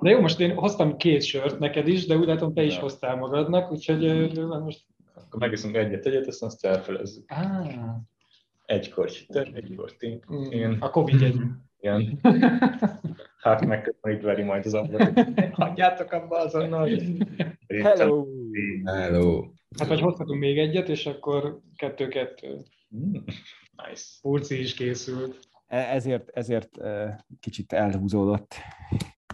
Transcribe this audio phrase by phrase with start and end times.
[0.00, 2.80] De jó, most én hoztam két sört neked is, de úgy látom, te is Ja.
[2.80, 4.84] hoztál magadnak, úgyhogy ö, most...
[5.14, 7.24] Akkor megiszunk egyet, egyet, aztán azt elfelezzük.
[7.30, 7.68] Ah,
[8.64, 10.20] Egy korty te, egy korty én.
[10.50, 11.36] Én, a Covid egy.
[11.80, 12.18] igen.
[13.38, 15.20] Hát megköszönít veri majd az ablakot.
[15.52, 16.88] Hagyjátok abba azonnal.
[17.82, 18.26] Hello!
[18.84, 19.44] Hello.
[19.78, 22.62] Hát vagy hozhatunk még egyet, és akkor kettő-kettő.
[22.96, 23.12] Mm,
[23.86, 24.04] Nice.
[24.22, 25.38] Pulci is készült.
[25.66, 26.68] E- Ezért, ezért
[27.40, 28.54] kicsit elhúzódott.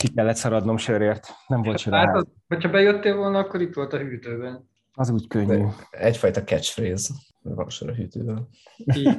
[0.05, 1.29] Ki kellett szaradnom sörért.
[1.47, 4.69] Nem volt sör a Hát, az, hogyha bejöttél volna, akkor itt volt a hűtőben.
[4.93, 5.65] Az úgy könnyű.
[5.91, 7.15] Egyfajta catchphrase.
[7.43, 8.49] Van sor a hűtővel.
[8.97, 9.17] Így.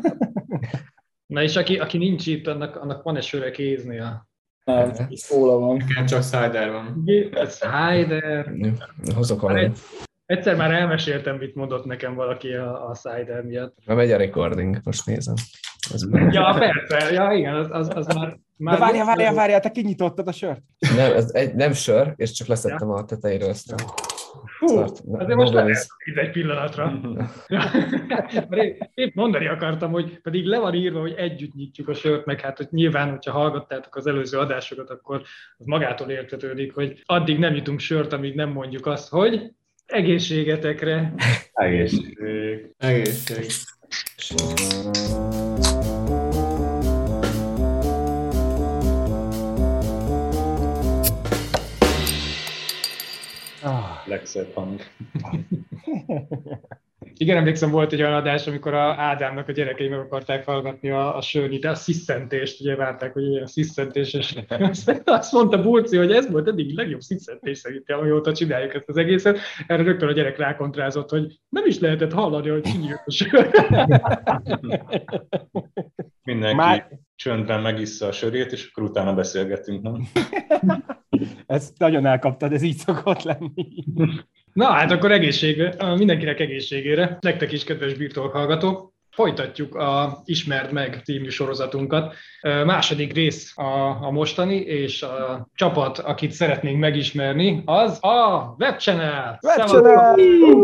[1.25, 4.27] Na és aki, aki nincs itt, annak, annak van egy söre kéznél.
[4.63, 5.77] Nem, szóla van.
[5.77, 7.03] Nekem csak cider van.
[7.47, 8.53] Cider.
[9.15, 9.77] Hozok Már valamit.
[9.77, 9.79] egy-
[10.37, 13.77] Egyszer már elmeséltem, mit mondott nekem valaki a, a Cider miatt.
[13.85, 15.33] Na, megy a recording, most nézem.
[15.93, 18.37] Ez Ja, persze, ja, igen, az, az, az már...
[18.57, 20.61] már De várjál, várjál, várjál, te kinyitottad a sört?
[20.95, 23.75] nem, ez egy, nem sör, és csak leszettem a tetejéről ezt a
[24.57, 25.01] Fú, szart.
[25.11, 27.01] azért most lehet itt egy pillanatra.
[28.93, 32.57] Épp mondani akartam, hogy pedig le van írva, hogy együtt nyitjuk a sört, meg hát
[32.57, 35.21] hogy nyilván, hogyha hallgattátok az előző adásokat, akkor
[35.57, 39.51] az magától értetődik, hogy addig nem jutunk sört, amíg nem mondjuk azt, hogy
[39.85, 41.13] egészségetekre.
[41.53, 42.17] Egészség.
[42.77, 43.45] Egészség.
[44.37, 45.44] Ah,
[54.05, 54.81] Legszebb hang.
[57.17, 61.15] Igen, emlékszem, volt egy olyan adás, amikor a Ádámnak a gyerekei meg akarták hallgatni a,
[61.15, 64.35] a sörnyi, de a sziszentést, ugye várták, hogy ilyen sziszentés, és
[65.05, 68.97] azt mondta Burci, hogy ez volt eddig a legjobb sziszentés szerintem, amióta csináljuk ezt az
[68.97, 69.39] egészet.
[69.67, 73.49] Erre rögtön a gyerek rákontrázott, hogy nem is lehetett hallani, hogy kinyílt a sör.
[76.23, 80.07] Mindenki Már- csöndben megissza a sörét, és akkor utána beszélgetünk, nem?
[81.57, 83.85] ezt nagyon elkaptad, ez így szokott lenni.
[84.53, 88.93] Na hát akkor egészségre, mindenkinek egészségére, nektek is, kedves birtok hallgatók.
[89.15, 92.13] Folytatjuk a Ismerd meg című sorozatunkat.
[92.41, 99.39] Második rész a, a mostani, és a csapat, akit szeretnénk megismerni, az a Webchannel!
[99.41, 100.19] Webchannel!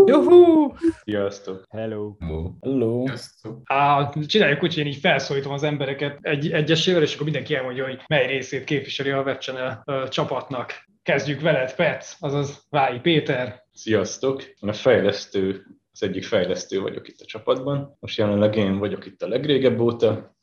[0.06, 0.72] Juhu!
[1.04, 1.64] Sziasztok!
[1.70, 2.16] Hello!
[2.62, 3.06] Hello.
[3.06, 3.62] Sziasztok.
[3.64, 7.86] Á, csináljuk úgy, hogy én így felszólítom az embereket egy, egyesével, és akkor mindenki elmondja,
[7.86, 10.90] hogy mely részét képviseli a Webchannel csapatnak.
[11.04, 13.64] Kezdjük veled, Pec, azaz Vályi Péter.
[13.74, 14.44] Sziasztok!
[14.44, 17.98] Én a fejlesztő, az egyik fejlesztő vagyok itt a csapatban.
[18.00, 20.36] Most jelenleg én vagyok itt a legrégebb óta.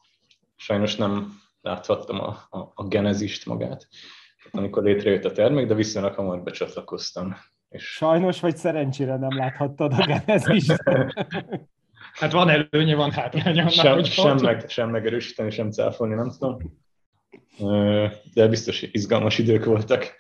[0.57, 3.89] Sajnos nem láthattam a, a, a genezist magát,
[4.51, 7.37] amikor létrejött a termék, de viszonylag hamar becsatlakoztam.
[7.69, 10.83] És Sajnos vagy szerencsére nem láthattad a genezist.
[12.13, 13.69] Hát van előnye, van hátránya.
[13.69, 16.57] sem, hogy sem, meg, sem megerősíteni, sem cáfolni, nem tudom.
[18.35, 20.15] De biztos izgalmas idők voltak.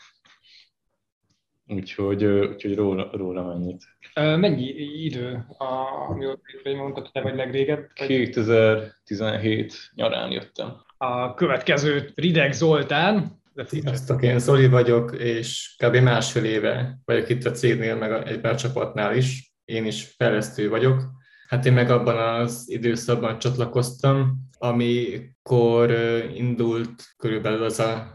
[1.68, 3.82] Úgyhogy, úgyhogy róla, róla mennyit.
[4.14, 4.64] Mennyi
[5.04, 5.64] idő, a,
[6.08, 7.88] amióta hogy mondtad, hogy te vagy legrégebb?
[7.98, 10.76] Vagy 2017 nyarán jöttem.
[10.96, 15.96] A következő Rideg Zoltán, Sziasztok, én Zoli vagyok, és kb.
[15.96, 19.52] másfél éve vagyok itt a cégnél, meg egy pár csapatnál is.
[19.64, 21.02] Én is fejlesztő vagyok.
[21.48, 25.90] Hát én meg abban az időszakban csatlakoztam, amikor
[26.34, 28.12] indult körülbelül az a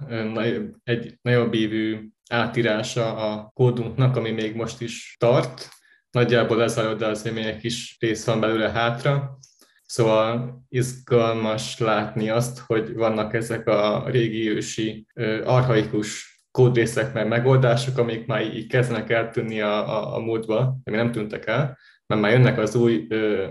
[0.83, 5.69] egy nagyobb évű átírása a kódunknak, ami még most is tart.
[6.11, 9.37] Nagyjából lezajlott, de azért még egy kis rész van belőle hátra.
[9.85, 15.05] Szóval izgalmas látni azt, hogy vannak ezek a régi ősi,
[15.43, 21.11] arhaikus kódrészek, meg megoldások, amik már így kezdenek eltűnni a, a, a múltba, ami nem
[21.11, 21.77] tűntek el,
[22.07, 23.07] mert már jönnek az új,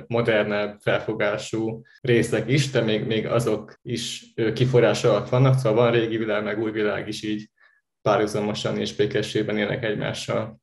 [0.06, 6.16] modernebb felfogású részek is, de még, még azok is kiforrás alatt vannak, szóval van régi
[6.16, 7.50] világ, meg új világ is így
[8.02, 10.60] párhuzamosan és békességben élnek egymással.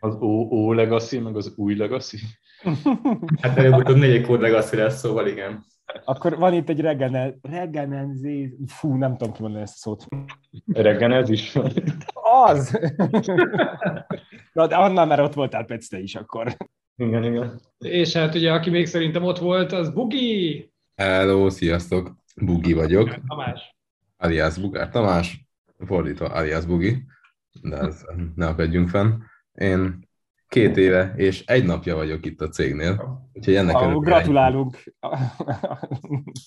[0.00, 2.18] Az o Legacy, meg az új Legacy.
[3.40, 5.64] Hát előbb-utóbb négy kód legacy lesz, szóval igen.
[6.04, 8.56] Akkor van itt egy regene, regenenzé...
[8.66, 10.06] Fú, nem tudom kimondani ezt a szót.
[10.72, 11.72] Regen ez is van.
[12.46, 12.80] Az!
[14.52, 16.56] Na, de annál már ott voltál, Pec, te is akkor.
[16.96, 17.60] Igen, igen.
[17.78, 20.72] és hát ugye, aki még szerintem ott volt, az Bugi!
[20.94, 22.16] Hello, sziasztok!
[22.36, 23.76] Bugi vagyok, Tamás.
[24.16, 25.46] alias Bugár Tamás,
[25.86, 27.02] fordítva alias Bugi,
[27.62, 28.04] de ez
[28.34, 29.12] ne akadjunk fenn.
[29.52, 30.08] Én
[30.48, 34.82] két éve és egy napja vagyok itt a cégnél, úgyhogy ennek Ah, gratulálunk.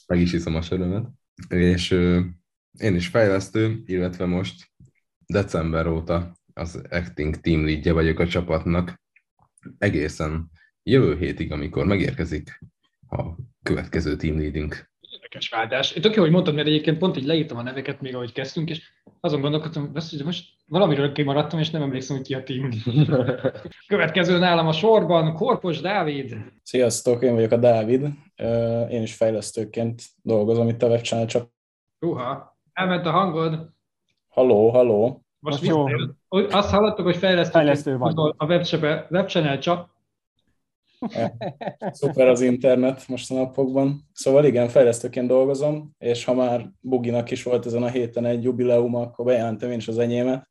[0.07, 1.05] Meg is iszom a sörömet.
[1.49, 2.19] És ö,
[2.79, 4.71] én is fejlesztő, illetve most
[5.25, 9.01] december óta az acting team leadje vagyok a csapatnak.
[9.77, 10.51] Egészen
[10.83, 12.59] jövő hétig, amikor megérkezik
[13.09, 13.23] a
[13.63, 14.91] következő team leadünk.
[14.99, 15.93] Érdekes váltás.
[15.93, 18.91] Tök jó, hogy mondtad, mert egyébként pont így leírtam a neveket még, ahogy kezdtünk, és
[19.19, 22.69] azon gondolkodtam, hogy most valamiről kimaradtam, és nem emlékszem, hogy ki a team.
[23.87, 26.37] Következő nálam a sorban, Korpos Dávid.
[26.63, 28.07] Sziasztok, én vagyok a Dávid.
[28.89, 31.49] Én is fejlesztőként dolgozom itt a webchannel csak.
[31.99, 33.69] Uha, elment a hangod.
[34.27, 35.25] Halló, halló.
[35.39, 35.83] Most Most jó.
[35.83, 36.16] visszajön.
[36.29, 38.13] Azt hallottuk, hogy fejlesztő, Fejlesztő vagy.
[38.37, 39.95] A webchannel, webchannel csak.
[41.91, 44.07] Szuper az internet most a napokban.
[44.13, 48.95] Szóval igen, fejlesztőként dolgozom, és ha már Buginak is volt ezen a héten egy jubileum,
[48.95, 50.49] akkor bejelentem én is az enyémet.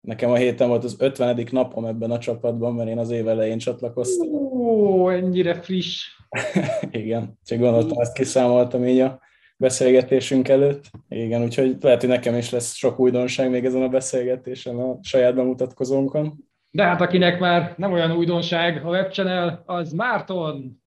[0.00, 1.46] Nekem a héten volt az 50.
[1.50, 4.28] napom ebben a csapatban, mert én az év elején csatlakoztam.
[4.34, 6.06] Ó, ennyire friss.
[6.90, 9.20] Igen, csak gondoltam, ezt kiszámoltam így a
[9.56, 10.90] beszélgetésünk előtt.
[11.08, 15.34] Igen, úgyhogy lehet, hogy nekem is lesz sok újdonság még ezen a beszélgetésen, a saját
[15.34, 16.34] bemutatkozónkon.
[16.70, 20.82] De hát akinek már nem olyan újdonság a webchannel, az Márton,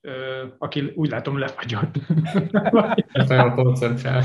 [0.00, 0.10] ö,
[0.58, 1.94] aki úgy látom lefagyott.
[3.12, 4.22] Ez nagyon koncentrál.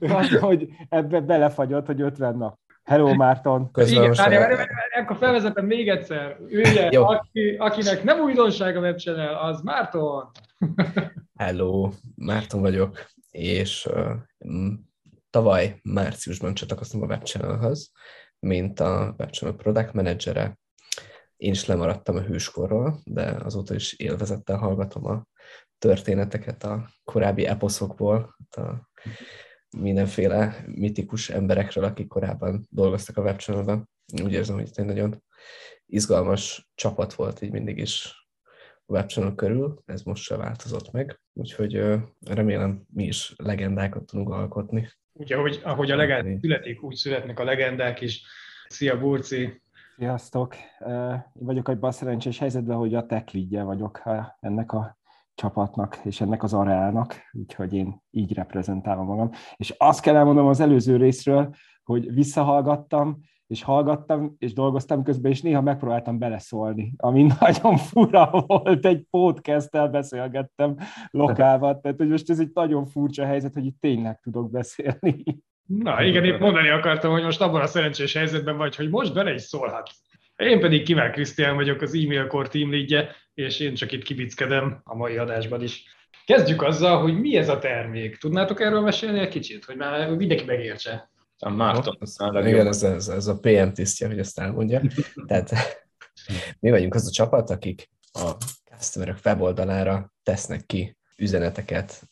[0.00, 2.58] Az, hogy ebbe belefagyott, hogy 50 nap.
[2.82, 3.70] Hello, Márton.
[3.70, 6.36] Közben Igen, várj, várj, várj, akkor felvezetem még egyszer.
[6.90, 7.04] Jó.
[7.04, 10.30] aki, akinek nem újdonság a webchannel, az Márton.
[11.38, 14.12] Hello, Márton vagyok, és uh,
[15.30, 17.92] tavaly márciusban csatlakoztam a webchannelhez,
[18.38, 20.58] mint a webchannel product managere.
[21.36, 25.24] Én is lemaradtam a hőskorról, de azóta is élvezettel hallgatom a
[25.78, 28.90] történeteket a korábbi eposzokból, a
[29.78, 33.88] mindenféle mitikus emberekről, akik korábban dolgoztak a webchannelben.
[34.22, 35.22] Úgy érzem, hogy itt egy nagyon
[35.86, 38.26] izgalmas csapat volt így mindig is
[38.86, 41.84] a webchannel körül, ez most se változott meg, úgyhogy
[42.26, 44.88] remélem mi is legendákat tudunk alkotni.
[45.12, 48.22] Ugye, hogy, ahogy a legend születik, úgy születnek a legendák is.
[48.68, 49.62] Szia, Burci!
[49.96, 50.54] Sziasztok!
[51.34, 55.00] Én vagyok egy a szerencsés helyzetben, hogy a tech vagyok ha ennek a
[55.42, 59.30] csapatnak és ennek az areának, úgyhogy én így reprezentálom magam.
[59.56, 61.54] És azt kell elmondanom az előző részről,
[61.84, 68.86] hogy visszahallgattam, és hallgattam, és dolgoztam közben, és néha megpróbáltam beleszólni, ami nagyon fura volt,
[68.86, 70.76] egy podcasttel beszélgettem
[71.10, 75.22] lokálban, tehát hogy most ez egy nagyon furcsa helyzet, hogy itt tényleg tudok beszélni.
[75.66, 79.34] Na igen, itt mondani akartam, hogy most abban a szerencsés helyzetben vagy, hogy most bele
[79.34, 80.00] is szólhatsz.
[80.36, 84.80] Én pedig Kivel Krisztián vagyok, az e-mail core team leadje, és én csak itt kibickedem
[84.84, 85.84] a mai adásban is.
[86.24, 88.16] Kezdjük azzal, hogy mi ez a termék.
[88.16, 91.10] Tudnátok erről mesélni egy kicsit, hogy már mindenki megértse?
[91.38, 92.46] A Márton, aztán.
[92.46, 94.80] Igen, ez, ez, ez a PM tisztje, hogy ezt elmondja.
[95.26, 95.50] Tehát
[96.60, 98.30] mi vagyunk az a csapat, akik a
[98.76, 102.02] customerök weboldalára tesznek ki üzeneteket,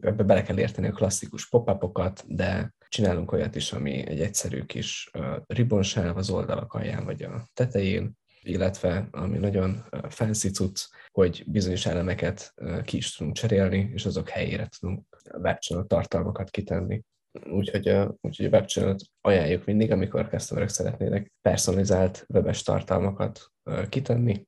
[0.00, 5.10] ebbe bele kell érteni a klasszikus pop-upokat, de csinálunk olyat is, ami egy egyszerű kis
[5.46, 8.12] ribbonsáv az oldalak alján vagy a tetején,
[8.42, 12.54] illetve ami nagyon fancy cucc, hogy bizonyos elemeket
[12.84, 15.02] ki is tudunk cserélni, és azok helyére tudunk
[15.42, 17.02] webchannel tartalmakat kitenni.
[17.50, 17.88] Úgyhogy
[18.20, 23.40] úgyhogy a webchannel ajánljuk mindig, amikor customerek szeretnének personalizált webes tartalmakat
[23.88, 24.46] kitenni,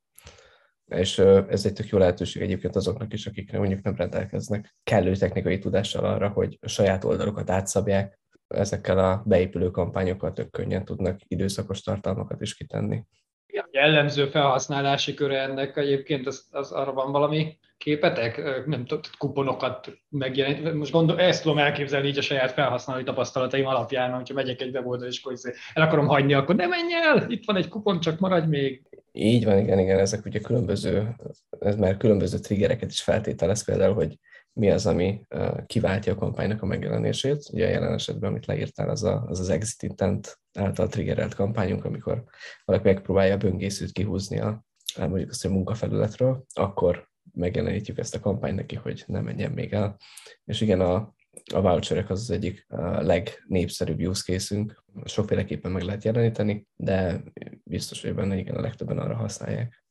[0.87, 5.59] és ez egy tök jó lehetőség egyébként azoknak is, akikre mondjuk nem rendelkeznek kellő technikai
[5.59, 11.83] tudással arra, hogy a saját oldalukat átszabják, ezekkel a beépülő kampányokkal tök könnyen tudnak időszakos
[11.83, 13.05] tartalmakat is kitenni.
[13.47, 18.37] Ja, jellemző felhasználási köre ennek egyébként, az, az arra van valami képetek?
[18.67, 20.75] Nem tudom, kuponokat megjelenít.
[20.75, 25.09] Most gondol, ezt tudom elképzelni így a saját felhasználói tapasztalataim alapján, hogyha megyek egy weboldal,
[25.09, 25.39] és akkor
[25.75, 28.83] el akarom hagyni, akkor ne menj el, itt van egy kupon, csak maradj még.
[29.13, 31.17] Így van, igen, igen, ezek ugye különböző,
[31.59, 34.19] ez már különböző triggereket is feltételez, például, hogy
[34.57, 35.23] mi az, ami
[35.67, 37.49] kiváltja a kampánynak a megjelenését.
[37.53, 41.85] Ugye a jelen esetben, amit leírtál, az a, az, az exit intent által triggerelt kampányunk,
[41.85, 42.25] amikor
[42.65, 44.65] valaki megpróbálja a böngészőt kihúzni a,
[44.99, 49.97] mondjuk azt a munkafelületről, akkor megjelenítjük ezt a kampányt neki, hogy ne menjen még el.
[50.45, 51.15] És igen, a,
[51.55, 52.67] a voucherek az az egyik
[52.99, 54.85] legnépszerűbb use case-ünk.
[55.05, 57.23] Sokféleképpen meg lehet jeleníteni, de
[57.65, 59.86] biztos, hogy benne igen, a legtöbben arra használják.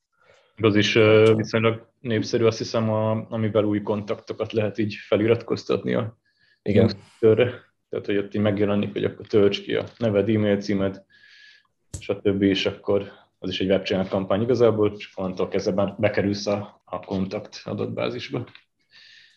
[0.61, 0.93] Az is
[1.35, 6.17] viszonylag népszerű, azt hiszem, a, amivel új kontaktokat lehet így feliratkoztatni a
[6.61, 6.83] Igen.
[6.85, 7.63] newsletterre.
[7.89, 11.03] Tehát, hogy ott így megjelenik, hogy akkor tölts ki a neved, e-mail címed,
[11.99, 12.41] stb.
[12.41, 17.61] és akkor az is egy webchannel kampány igazából, csak onnantól kezdve bekerülsz a, a kontakt
[17.63, 18.47] adatbázisba.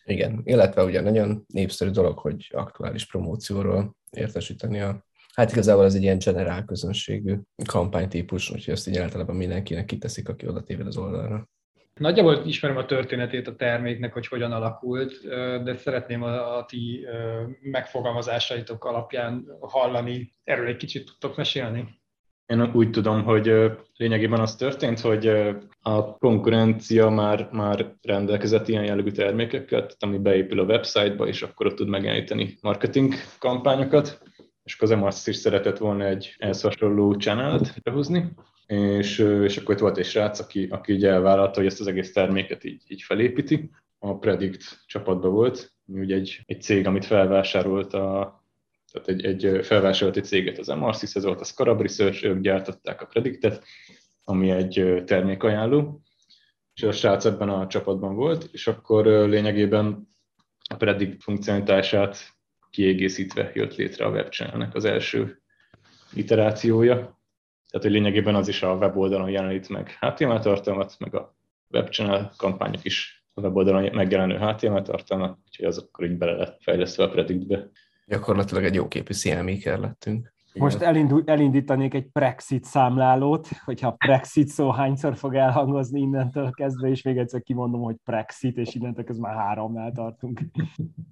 [0.05, 5.08] Igen, illetve ugye nagyon népszerű dolog, hogy aktuális promócióról értesíteni a
[5.39, 7.35] Hát igazából ez egy ilyen generál közönségű
[7.67, 11.49] kampánytípus, úgyhogy ezt így általában mindenkinek kiteszik, aki oda téved az oldalra.
[11.95, 15.13] Nagyjából ismerem a történetét a terméknek, hogy hogyan alakult,
[15.65, 17.07] de szeretném a, a ti
[17.61, 20.35] megfogalmazásaitok alapján hallani.
[20.45, 22.01] Erről egy kicsit tudtok mesélni?
[22.47, 23.53] Én úgy tudom, hogy
[23.97, 25.27] lényegében az történt, hogy
[25.81, 31.77] a konkurencia már, már rendelkezett ilyen jellegű termékekkel, ami beépül a website-ba, és akkor ott
[31.77, 34.27] tud megjeleníteni marketing kampányokat,
[34.69, 38.33] és akkor az MRC is szeretett volna egy ehhez hasonló channelt behúzni,
[38.67, 42.13] és, és akkor itt volt egy srác, aki, aki így elvállalta, hogy ezt az egész
[42.13, 43.71] terméket így, így felépíti.
[43.99, 48.43] A Predict csapatban volt, ugye egy, egy cég, amit felvásárolt a,
[48.93, 53.03] tehát egy, egy felvásárolt egy céget az MRC, ez volt a Scarab Research, ők gyártották
[53.03, 53.65] a Predictet,
[54.25, 56.03] ami egy termékajánló,
[56.75, 60.09] és a srác ebben a csapatban volt, és akkor lényegében
[60.71, 62.38] a Predict funkcionalitását
[62.71, 65.43] kiegészítve jött létre a webchannelnek az első
[66.13, 66.95] iterációja.
[66.95, 71.37] Tehát, hogy lényegében az is a weboldalon jelenít meg HTML tartalmat, meg a
[71.71, 77.05] webchannel kampányok is a weboldalon megjelenő HTML tartalmat, úgyhogy az akkor így bele lett fejlesztve
[77.05, 77.69] a Predictbe.
[78.07, 80.33] Gyakorlatilag egy jóképű CMaker lettünk.
[80.55, 87.03] Most elindul, elindítanék egy Brexit számlálót, hogyha Brexit szó hányszor fog elhangozni innentől kezdve, és
[87.03, 90.41] még egyszer kimondom, hogy Brexit, és innentől kezdve már háromnál tartunk.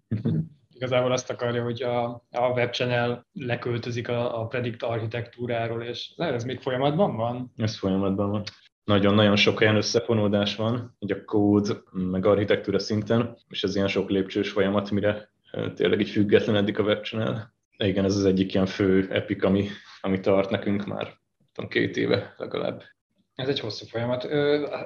[0.77, 6.61] Igazából azt akarja, hogy a, a webchannel leköltözik a, a predict architektúráról, és ez még
[6.61, 7.53] folyamatban van?
[7.57, 8.43] Ez folyamatban van.
[8.85, 14.11] Nagyon-nagyon sok olyan összefonódás van, hogy a kód, meg architektúra szinten, és ez ilyen sok
[14.11, 15.31] lépcsős folyamat, mire
[15.75, 19.69] tényleg így függetlenedik a webchannel igen, ez az egyik ilyen fő epik, ami,
[20.01, 21.19] ami tart nekünk már
[21.53, 22.83] tudom, két éve legalább.
[23.35, 24.25] Ez egy hosszú folyamat.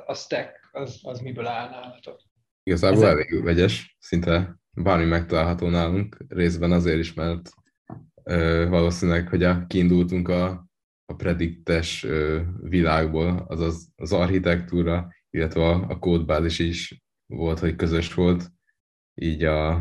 [0.07, 2.21] A stack, az, az miből áll nálatok?
[2.63, 7.51] Igazából ez elég vegyes, szinte bármi megtalálható nálunk, részben azért is, mert
[8.23, 10.67] ö, valószínűleg, hogy a, kiindultunk a,
[11.05, 18.15] a prediktes ö, világból, azaz az architektúra, illetve a, a kódbázis is volt, hogy közös
[18.15, 18.51] volt,
[19.15, 19.73] így a,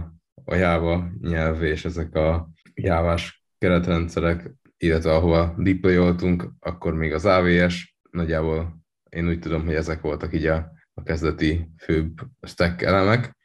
[0.43, 7.95] a Java nyelv és ezek a jávás keretrendszerek, illetve ahova deployoltunk, akkor még az AVS,
[8.11, 8.79] nagyjából
[9.09, 13.37] én úgy tudom, hogy ezek voltak így a, a kezdeti főbb stack elemek,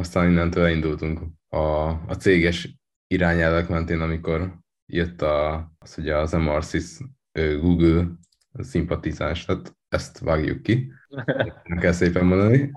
[0.00, 6.98] aztán innentől indultunk a, a céges irányelvek mentén, amikor jött a, az, hogy az MRSys
[7.60, 8.06] Google
[8.52, 10.92] szimpatizás, tehát ezt vágjuk ki.
[11.64, 12.70] Nem kell szépen mondani.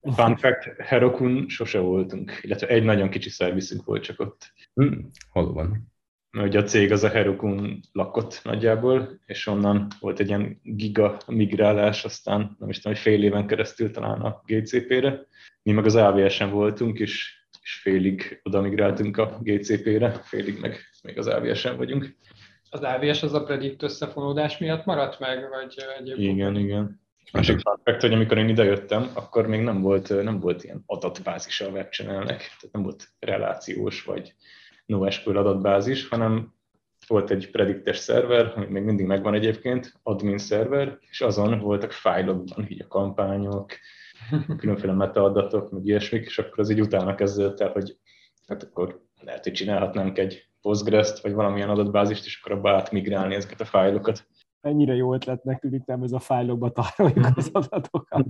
[0.00, 4.52] Fun fact, Herokun sose voltunk, illetve egy nagyon kicsi szervizünk volt csak ott.
[4.74, 5.89] Hmm, hol van?
[6.32, 12.04] Ugye a cég az a Herokun lakott nagyjából, és onnan volt egy ilyen giga migrálás,
[12.04, 15.26] aztán nem is tudom, hogy fél éven keresztül talán a GCP-re.
[15.62, 21.18] Mi meg az AWS-en voltunk, és, és félig oda migráltunk a GCP-re, félig meg még
[21.18, 22.16] az AWS-en vagyunk.
[22.70, 26.28] Az AWS az a predict összefonódás miatt maradt meg, vagy egyébként?
[26.36, 27.00] Igen, igen.
[27.32, 31.68] Másik fakt, hogy amikor én idejöttem, akkor még nem volt, nem volt ilyen adatbázis a
[31.68, 34.34] webchannelnek, tehát nem volt relációs vagy
[34.90, 36.54] NoSQL adatbázis, hanem
[37.06, 42.66] volt egy prediktes szerver, ami még mindig megvan egyébként, admin szerver, és azon voltak fájlokban
[42.68, 43.72] így a kampányok,
[44.56, 47.96] különféle metaadatok, meg ilyesmik, és akkor az így utána kezdődött el, hogy
[48.46, 53.60] hát akkor lehet, hogy csinálhatnánk egy Postgres-t, vagy valamilyen adatbázist, és akkor abba átmigrálni ezeket
[53.60, 54.26] a fájlokat
[54.60, 58.26] ennyire jó ötletnek tűnik, nem ez a fájlokba tároljuk az adatokat.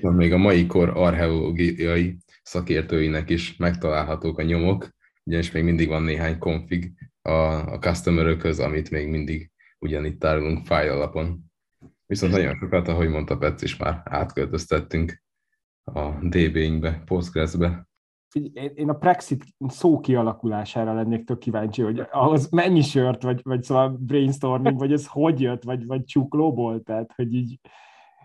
[0.00, 4.88] Még a mai kor archeológiai szakértőinek is megtalálhatók a nyomok,
[5.24, 7.32] ugyanis még mindig van néhány config a,
[7.72, 11.52] a customer amit még mindig ugyanitt tárolunk fájl alapon.
[12.06, 15.22] Viszont nagyon sokat, ahogy mondta Petsz is már átköltöztettünk
[15.84, 17.88] a DB-inkbe, Postgres-be
[18.74, 23.88] én a Brexit szó kialakulására lennék tök kíváncsi, hogy ahhoz mennyi sört, vagy, vagy szóval
[24.00, 27.60] brainstorming, vagy ez hogy jött, vagy, vagy csuklóból, tehát hogy így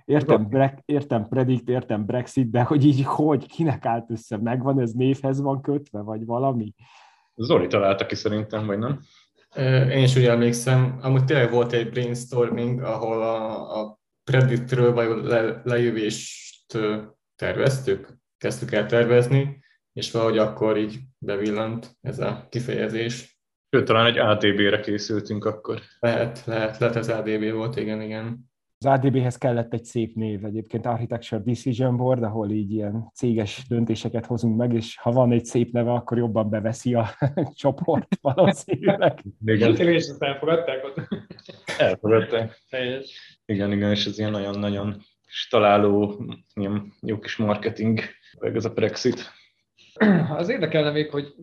[0.10, 4.92] értem, bre, értem predict, értem Brexit, de hogy így hogy, kinek állt össze, megvan, ez
[4.92, 6.74] névhez van kötve, vagy valami?
[7.36, 9.00] Zoli találta ki szerintem, vagy nem?
[9.90, 15.62] Én is úgy emlékszem, amúgy tényleg volt egy brainstorming, ahol a, a Predictről vagy le,
[15.64, 16.78] lejövést
[17.36, 19.64] terveztük, kezdtük el tervezni,
[19.94, 23.40] és valahogy akkor így bevillant ez a kifejezés.
[23.70, 25.80] Sőt, talán egy ADB-re készültünk akkor.
[26.00, 28.49] Lehet, lehet, lehet ez ADB volt, igen, igen.
[28.82, 34.26] Az ADB-hez kellett egy szép név egyébként, Architecture Decision Board, ahol így ilyen céges döntéseket
[34.26, 37.10] hozunk meg, és ha van egy szép neve, akkor jobban beveszi a
[37.62, 39.24] csoport valószínűleg.
[39.46, 39.76] Igen.
[39.76, 41.08] És ezt elfogadták ott?
[41.78, 42.62] Elfogadták.
[43.46, 45.02] Igen, igen, és ez ilyen nagyon-nagyon
[45.50, 48.00] találó, ilyen jó kis marketing,
[48.40, 49.32] meg ez a Brexit.
[50.38, 51.34] Az érdekelne még, hogy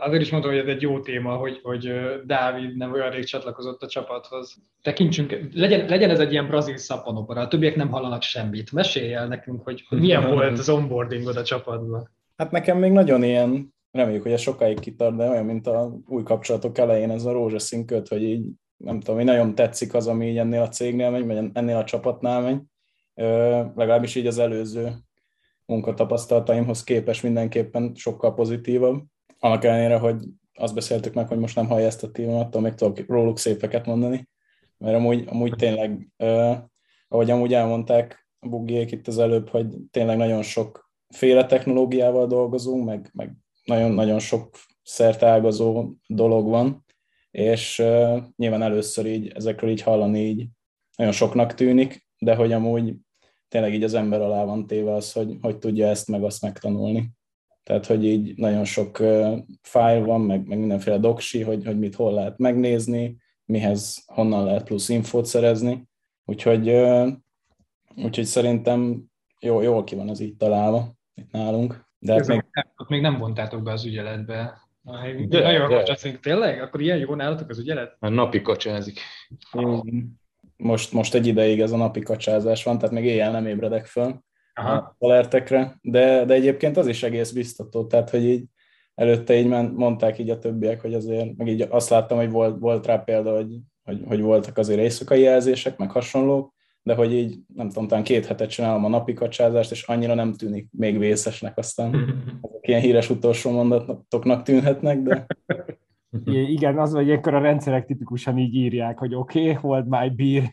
[0.00, 1.92] azért is mondom, hogy ez egy jó téma, hogy, hogy
[2.26, 4.56] Dávid nem olyan rég csatlakozott a csapathoz.
[4.82, 8.72] Tekintsünk, legyen, legyen ez egy ilyen brazil szappanopera, a többiek nem hallanak semmit.
[8.72, 12.10] Mesélj el nekünk, hogy, hogy milyen volt az onboardingod a csapatban.
[12.36, 16.22] Hát nekem még nagyon ilyen, reméljük, hogy ez sokáig kitart, de olyan, mint a új
[16.22, 20.28] kapcsolatok elején ez a rózsaszín köt, hogy így nem tudom, hogy nagyon tetszik az, ami
[20.28, 22.60] így ennél a cégnél megy, vagy ennél a csapatnál megy.
[23.14, 23.24] Ö,
[23.74, 24.92] legalábbis így az előző
[25.66, 29.02] munkatapasztalataimhoz képes mindenképpen sokkal pozitívabb.
[29.38, 30.16] Annak ellenére, hogy
[30.54, 33.86] azt beszéltük meg, hogy most nem hallja ezt a témát, attól még tudok róluk szépeket
[33.86, 34.28] mondani,
[34.78, 36.56] mert amúgy, amúgy tényleg, uh,
[37.08, 42.84] ahogy amúgy elmondták a bugiék itt az előbb, hogy tényleg nagyon sok féle technológiával dolgozunk,
[42.84, 43.32] meg, meg
[43.64, 46.84] nagyon-nagyon sok szertágazó dolog van,
[47.30, 50.46] és uh, nyilván először így ezekről így hallani így
[50.96, 52.94] nagyon soknak tűnik, de hogy amúgy
[53.54, 57.10] tényleg így az ember alá van téve az, hogy, hogy tudja ezt meg azt megtanulni.
[57.62, 61.94] Tehát, hogy így nagyon sok uh, fájl van, meg, meg mindenféle doksi, hogy, hogy mit
[61.94, 65.88] hol lehet megnézni, mihez honnan lehet plusz infót szerezni.
[66.24, 67.08] Úgyhogy, uh,
[67.96, 69.04] úgyhogy szerintem
[69.40, 71.88] jó, jól ki van ez így találva itt nálunk.
[71.98, 72.44] De hát még...
[72.76, 74.62] Ott még nem vontátok be az ügyeletbe.
[75.28, 75.76] De, nagyon de.
[75.76, 76.62] Kacsászunk, tényleg?
[76.62, 77.96] Akkor ilyen jó nálatok az ügyelet?
[77.98, 79.00] A napi kacsázik.
[80.56, 84.22] Most, most egy ideig ez a napi kacsázás van, tehát még éjjel nem ébredek föl
[84.54, 84.96] Aha.
[84.98, 88.44] alertekre, de, de egyébként az is egész biztató, tehát hogy így
[88.94, 92.86] előtte így mondták így a többiek, hogy azért, meg így azt láttam, hogy volt, volt
[92.86, 97.68] rá példa, hogy, hogy, hogy voltak azért éjszakai jelzések, meg hasonlók, de hogy így, nem
[97.68, 101.94] tudom, talán két hetet csinálom a napi kacsázást, és annyira nem tűnik még vészesnek, aztán
[102.42, 105.26] ezek ilyen híres utolsó mondatoknak tűnhetnek, de...
[106.54, 110.50] Igen, az, hogy ilyenkor a rendszerek tipikusan így írják, hogy oké, okay, hold my beer.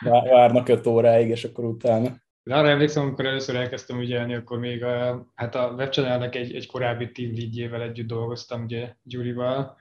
[0.30, 2.08] Várnak öt óráig, és akkor utána.
[2.42, 6.66] De arra emlékszem, amikor először elkezdtem ügyelni, akkor még a, hát a webchannelnek egy, egy
[6.66, 9.76] korábbi team leadjével együtt dolgoztam, ugye Gyurival,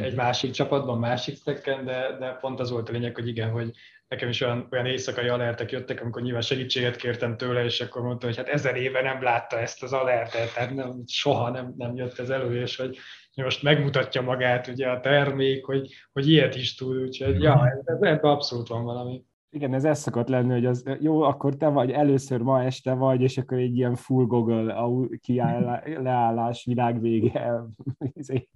[0.00, 3.70] egy másik csapatban, másik stekken, de, de pont az volt a lényeg, hogy igen, hogy
[4.08, 8.26] nekem is olyan, olyan éjszakai alertek jöttek, amikor nyilván segítséget kértem tőle, és akkor mondta,
[8.26, 12.18] hogy hát ezer éve nem látta ezt az alertet, tehát nem, soha nem, nem jött
[12.18, 12.98] ez elő, és hogy
[13.34, 18.30] most megmutatja magát ugye a termék, hogy, hogy ilyet is tud, úgyhogy ja, ez, ebben
[18.30, 19.24] abszolút van valami.
[19.50, 23.22] Igen, ez ez szokott lenni, hogy az, jó, akkor te vagy, először ma este vagy,
[23.22, 27.62] és akkor egy ilyen full Google kiáll, leállás, világ vége.
[28.12, 28.48] Izé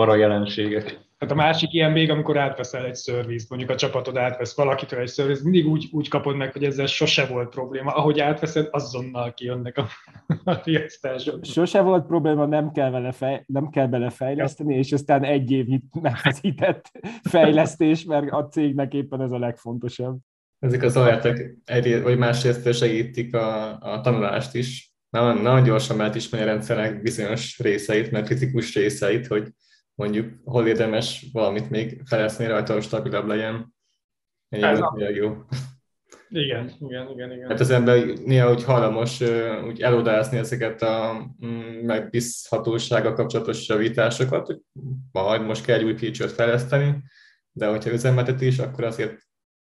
[0.00, 1.00] para jelenségek.
[1.18, 5.08] Hát a másik ilyen még, amikor átveszel egy szervizt, mondjuk a csapatod átvesz valakitől egy
[5.08, 7.90] szervizt, mindig úgy, úgy kapod meg, hogy ezzel sose volt probléma.
[7.90, 9.88] Ahogy átveszed, azonnal kijönnek a,
[10.50, 11.44] a riasztások.
[11.44, 14.78] Sose volt probléma, nem kell, vele fej, nem kell bele fejleszteni, ja.
[14.78, 16.90] és aztán egy évnyi megfeszített
[17.22, 20.18] fejlesztés, mert a cégnek éppen ez a legfontosabb.
[20.58, 24.92] Ezek az alertek egy vagy másrészt segítik a, a tanulást is.
[25.10, 29.48] Nagyon, nagyon gyorsan lehet ismerni a rendszernek bizonyos részeit, mert kritikus részeit, hogy
[30.00, 33.74] mondjuk hol érdemes valamit még fejleszteni rajta, hogy stabilabb legyen.
[34.48, 35.36] Egyébként jó.
[36.28, 37.48] Igen, igen, igen, igen.
[37.48, 39.20] Hát az ember néha úgy hajlamos
[39.66, 44.60] úgy elodázni ezeket a mm, megbízhatósága kapcsolatos javításokat, hogy
[45.12, 47.02] majd most kell egy új feature-t fejleszteni,
[47.52, 49.18] de hogyha üzemeltetés, akkor azért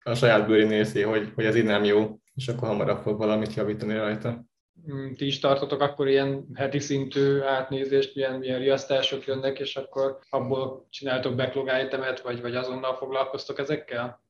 [0.03, 3.53] a saját bőrén érzi, hogy, hogy ez így nem jó, és akkor hamarabb fog valamit
[3.53, 4.45] javítani rajta.
[4.91, 10.17] Mm, ti is tartotok akkor ilyen heti szintű átnézést, milyen, milyen riasztások jönnek, és akkor
[10.29, 14.21] abból csináltok backlog itemet, vagy, vagy azonnal foglalkoztok ezekkel?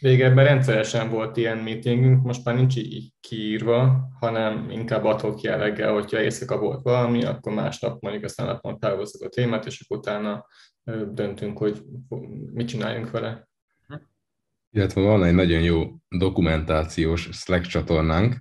[0.00, 6.20] Régebben rendszeresen volt ilyen meetingünk, most már nincs így kiírva, hanem inkább adhok jelleggel, hogyha
[6.20, 10.46] éjszaka volt valami, akkor másnap mondjuk aztán napon távozzuk a témát, és akkor utána
[11.12, 11.82] döntünk, hogy
[12.52, 13.48] mit csináljunk vele.
[14.72, 18.36] Illetve van egy nagyon jó dokumentációs Slack csatornánk,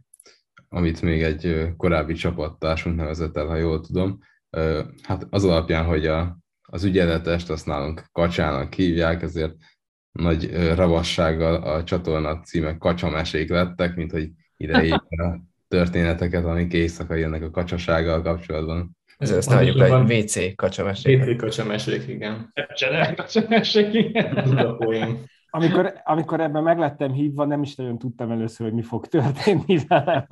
[0.70, 4.20] amit még egy korábbi csapattársunk nevezett el, ha jól tudom.
[5.04, 9.56] Hát az alapján, hogy a, az ügyeletest azt nálunk kacsának hívják, ezért
[10.12, 14.78] nagy ravassággal a csatorna címek kacsamesék lettek, mint hogy ide
[15.10, 18.98] a történeteket, amik éjszaka jönnek a kacsasággal kapcsolatban.
[19.18, 21.26] Ez azt mondjuk, hogy WC kacsamesék.
[21.26, 22.54] WC kacsamesék, igen.
[22.74, 24.48] Csenel kacsamesék, igen
[25.52, 30.28] amikor, amikor ebben meglettem hívva, nem is nagyon tudtam először, hogy mi fog történni velem.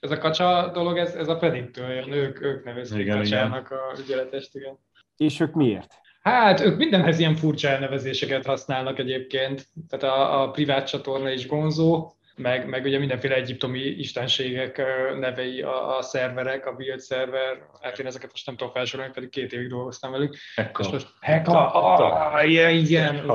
[0.00, 3.78] Ez a kacsa dolog, ez, ez a Predictől jön, ők, ők nevezik igen, kacsának igen.
[3.78, 4.78] a ügyeletest, igen.
[5.16, 5.94] És ők miért?
[6.22, 9.68] Hát ők mindenhez ilyen furcsa elnevezéseket használnak egyébként.
[9.88, 14.82] Tehát a, a privát csatorna is gonzó, meg, meg ugye mindenféle egyiptomi istenségek
[15.18, 19.28] nevei a, a szerverek, a build szerver, hát én ezeket most nem tudom felsorolni, pedig
[19.28, 20.36] két évig dolgoztam velük.
[20.54, 20.88] Hekka.
[20.92, 23.26] Most, hekka, ah, igen, igen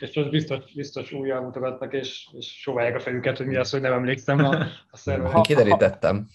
[0.00, 3.80] és most biztos, biztos újjal mutogatnak, és, és sóválják a fejüket, hogy mi az, hogy
[3.80, 4.56] nem emlékszem a,
[4.90, 5.36] a szervemet.
[5.36, 6.26] Én kiderítettem.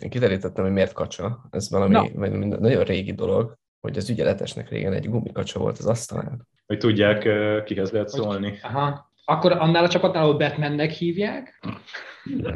[0.00, 1.48] Én kiderítettem, hogy miért kacsa.
[1.50, 2.56] Ez valami no.
[2.58, 6.48] nagyon régi dolog, hogy az ügyeletesnek régen egy gumikacsa volt az asztalán.
[6.66, 7.28] Hogy tudják,
[7.64, 8.48] kihez lehet szólni.
[8.48, 9.12] Hogy, aha.
[9.24, 11.64] Akkor annál a csapatnál, ahol Batmannek hívják?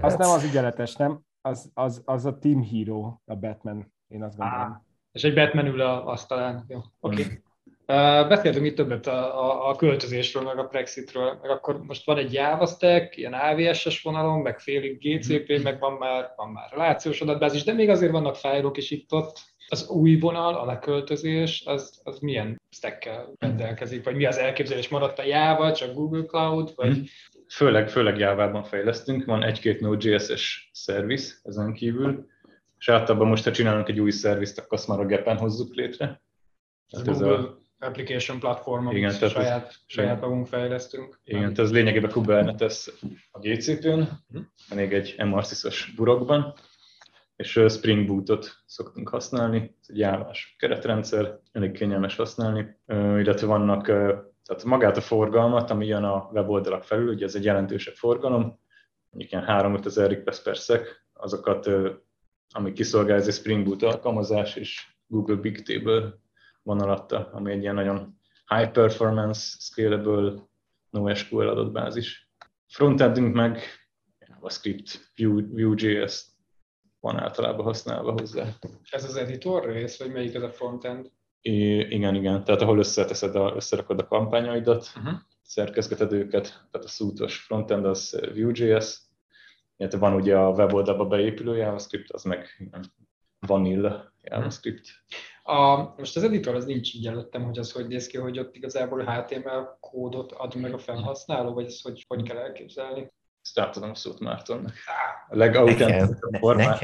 [0.01, 1.21] Az nem az ügyeletes, nem?
[1.41, 4.61] Az, az, az a Team Hero, a Batman, én azt gondolom.
[4.61, 4.77] Ah,
[5.13, 6.65] és egy Batman ül a asztalán.
[6.69, 7.23] Jó, oké.
[7.23, 7.43] Okay.
[7.87, 12.33] Beszéltünk itt többet a, a, a költözésről, meg a Brexitről, meg akkor most van egy
[12.33, 17.65] Java stack, ilyen AVS-es vonalon, meg félig GCP, meg van már, van már relációs adatbázis,
[17.65, 19.39] de még azért vannak fájlok is itt ott.
[19.69, 24.89] Az új vonal, a leköltözés, az, az milyen stackkel rendelkezik, vagy mi az elképzelés?
[24.89, 27.11] Maradt a Java, csak Google Cloud, vagy...
[27.49, 32.27] Főleg, főleg Java-ban fejlesztünk, van egy-két Node.js-es szerviz ezen kívül,
[32.79, 36.23] és általában most, ha csinálunk egy új szervizt, akkor azt már a Gepen hozzuk létre.
[36.91, 41.21] Tehát ez a application platform, amit igen, saját, ez, saját magunk fejlesztünk.
[41.25, 42.91] Igen, tehát ez lényegében Kubernetes
[43.31, 44.45] a GCP-n, uh-huh.
[44.75, 46.55] még egy MRSys-os burokban,
[47.37, 53.87] és Spring Boot-ot szoktunk használni, ez egy jávás keretrendszer, elég kényelmes használni, illetve vannak,
[54.45, 58.59] tehát magát a forgalmat, ami jön a weboldalak felül, ugye ez egy jelentősebb forgalom,
[59.11, 61.71] mondjuk ilyen 3-5 ezer request per sec, azokat,
[62.51, 66.23] ami kiszolgál ez egy Spring Boot alkalmazás, és Google Bigtable
[66.65, 70.33] van alatta, ami egy ilyen nagyon high performance, scalable,
[70.91, 72.31] NoSQL adatbázis.
[72.67, 73.63] Frontendünk meg
[74.19, 76.25] JavaScript, Vue.js
[77.01, 78.49] van általában használva hozzá.
[78.91, 81.11] Ez az editor rész, vagy melyik ez a frontend?
[81.41, 82.45] I, igen, igen.
[82.45, 85.15] Tehát ahol összeteszed a, összerakod a kampányaidat, uh-huh.
[85.43, 89.03] szerkezgeted őket, tehát a szútos frontend az Vue.js,
[89.77, 92.85] illetve van ugye a weboldalba beépülő JavaScript, az meg igen,
[93.39, 94.87] vanilla JavaScript.
[95.47, 98.57] A, most az editor az nincs így előttem, hogy az hogy néz ki, hogy ott
[98.57, 103.13] igazából HTML kódot ad meg a felhasználó, vagy ezt hogy, hogy kell elképzelni?
[103.43, 104.73] Ezt átadom a szót Mártonnak.
[105.29, 106.83] A legautentikusabb formát.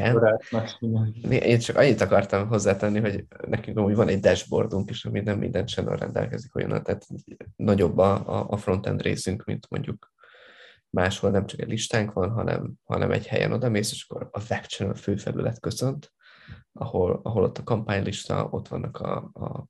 [1.31, 5.67] Én csak annyit akartam hozzátenni, hogy nekünk amúgy van egy dashboardunk is, ami nem minden
[5.67, 7.07] channel rendelkezik olyan, tehát
[7.57, 10.13] nagyobb a, a frontend részünk, mint mondjuk
[10.91, 14.41] máshol nem csak egy listánk van, hanem, hanem egy helyen oda mész, és akkor a
[14.51, 16.13] webchannel főfelület köszönt,
[16.73, 19.67] ahol, ahol ott a kampánylista, ott vannak a, a,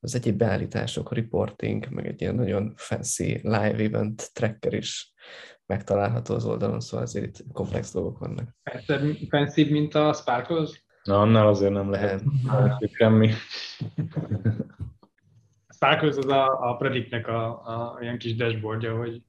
[0.00, 5.12] az egyéb beállítások, a reporting, meg egy ilyen nagyon fancy live event tracker is
[5.66, 8.56] megtalálható az oldalon, szóval azért itt komplex dolgok vannak.
[9.28, 10.84] Fancy, mint a Sparkles?
[11.02, 12.22] Na, annál azért nem lehet
[12.90, 13.32] semmi.
[15.66, 19.22] A Sparkles az a, a Predictnek a, a ilyen kis dashboardja, hogy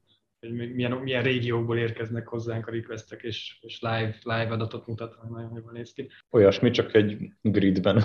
[0.49, 5.29] hogy milyen, milyen régiókból érkeznek hozzánk a requestek, és, és live, live adatot mutat, hogy
[5.29, 6.10] nagyon jól néz ki.
[6.29, 8.03] Olyasmi, csak egy gridben,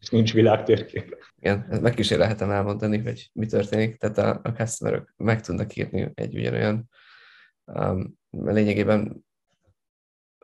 [0.00, 1.16] és nincs világtérkép.
[1.38, 3.96] Igen, megkísérelhetem elmondani, hogy mi történik.
[3.96, 6.88] Tehát a, a customerök meg tudnak írni egy ugyanolyan
[7.64, 9.24] um, lényegében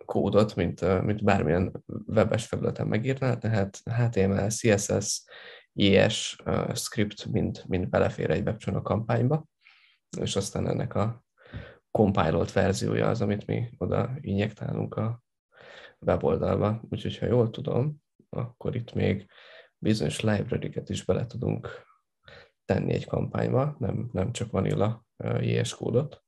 [0.05, 5.25] kódot, mint, mint bármilyen webes felületen megírná, tehát HTML, CSS,
[5.73, 9.47] JS uh, script mind, mind belefér egy webcsónak kampányba,
[10.21, 11.27] és aztán ennek a
[11.99, 15.23] compilolt verziója az, amit mi oda injektálunk a
[15.99, 16.81] weboldalba.
[16.91, 19.27] Úgyhogy, ha jól tudom, akkor itt még
[19.79, 21.87] bizonyos library-ket is bele tudunk
[22.65, 25.05] tenni egy kampányba, nem, nem csak vanilla
[25.41, 26.23] JS kódot.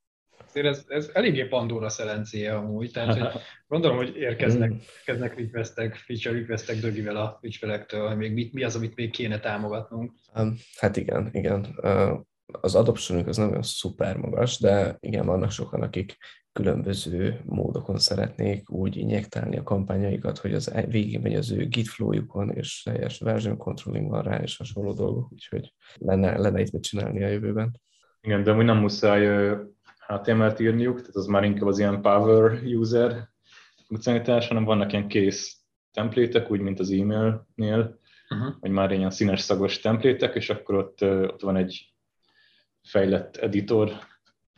[0.49, 6.39] Azért ez, ez eléggé Pandora szelencéje amúgy, tehát hogy gondolom, hogy érkeznek, érkeznek requestek, feature
[6.39, 10.13] requestek dögivel a ügyfelektől, hogy még mit, mi az, amit még kéne támogatnunk.
[10.77, 11.77] Hát igen, igen
[12.61, 16.17] az adoptionünk az nem olyan szuper magas, de igen, vannak sokan, akik
[16.53, 21.89] különböző módokon szeretnék úgy injektálni a kampányaikat, hogy az e- végig megy az ő git
[21.89, 26.83] flowjukon, és teljes version controlling van rá, és hasonló dolgok, úgyhogy lenne, lenne itt mit
[26.83, 27.81] csinálni a jövőben.
[28.21, 29.55] Igen, de mi nem muszáj
[30.07, 33.29] HTML-t írniuk, tehát az már inkább az ilyen power user
[33.87, 35.61] funkcionalitás, hanem vannak ilyen kész
[35.93, 38.55] templétek, úgy, mint az e-mailnél, uh-huh.
[38.61, 41.90] vagy már ilyen színes szagos templétek, és akkor ott, ott van egy
[42.83, 43.93] fejlett editor,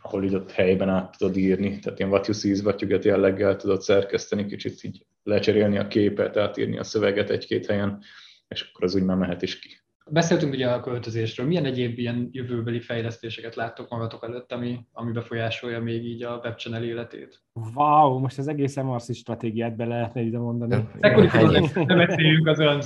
[0.02, 2.90] ahol így ott helyben át tudod írni, tehát ilyen what you see is what you
[2.90, 8.02] get jelleggel tudod szerkeszteni, kicsit így lecserélni a képet, átírni a szöveget egy-két helyen,
[8.48, 9.82] és akkor az úgy már mehet is ki.
[10.10, 11.46] Beszéltünk ugye a költözésről.
[11.46, 16.84] Milyen egyéb ilyen jövőbeli fejlesztéseket láttok magatok előtt, ami, ami befolyásolja még így a webchannel
[16.84, 17.42] életét?
[17.74, 20.88] Wow, most az egész MRC stratégiát be lehetne ide mondani.
[21.00, 21.30] Ekkor
[21.74, 22.80] nem beszéljünk, az olyan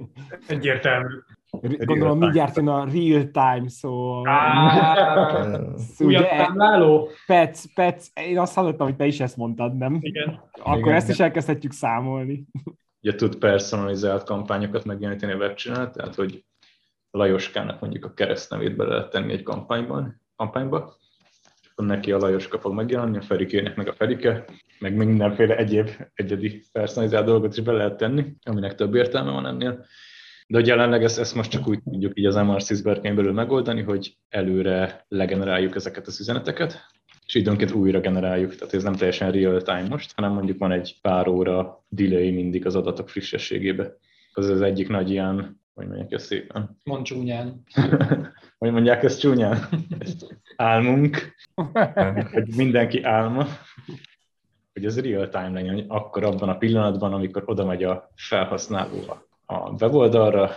[0.48, 1.14] egyértelmű.
[1.60, 4.22] Gondolom mindjárt jön a real time szó.
[6.06, 7.08] Újabb számláló?
[7.26, 9.98] Pec, pec, én azt hallottam, hogy te is ezt mondtad, nem?
[10.00, 10.40] Igen.
[10.52, 10.94] Akkor Igen.
[10.94, 12.44] ezt is elkezdhetjük számolni.
[13.02, 16.44] Ugye tud personalizált kampányokat megjeleníteni a webchannel, tehát hogy
[17.10, 20.96] Lajoskának mondjuk a keresztnevét bele lehet tenni egy kampányban, kampányba,
[21.62, 24.44] és akkor neki a Lajoska fog megjelenni, a Ferikének meg a Ferike,
[24.78, 29.84] meg mindenféle egyéb egyedi personalizált dolgot is bele lehet tenni, aminek több értelme van ennél.
[30.52, 33.82] De hogy jelenleg ezt, ezt most csak úgy tudjuk így az MRC berkein belül megoldani,
[33.82, 36.86] hogy előre legeneráljuk ezeket az üzeneteket,
[37.26, 40.98] és időnként újra generáljuk, tehát ez nem teljesen real time most, hanem mondjuk van egy
[41.02, 43.96] pár óra delay mindig az adatok frissességébe.
[44.32, 46.78] Az az egyik nagy ilyen hogy mondják ezt szépen.
[46.84, 47.62] Mond csúnyán.
[48.58, 49.68] hogy mondják ezt csúnyán?
[50.56, 51.34] Álmunk,
[52.32, 53.46] hogy mindenki álma,
[54.72, 58.98] hogy ez real time legyen, hogy akkor abban a pillanatban, amikor oda megy a felhasználó
[59.08, 59.30] a
[59.80, 60.56] weboldalra,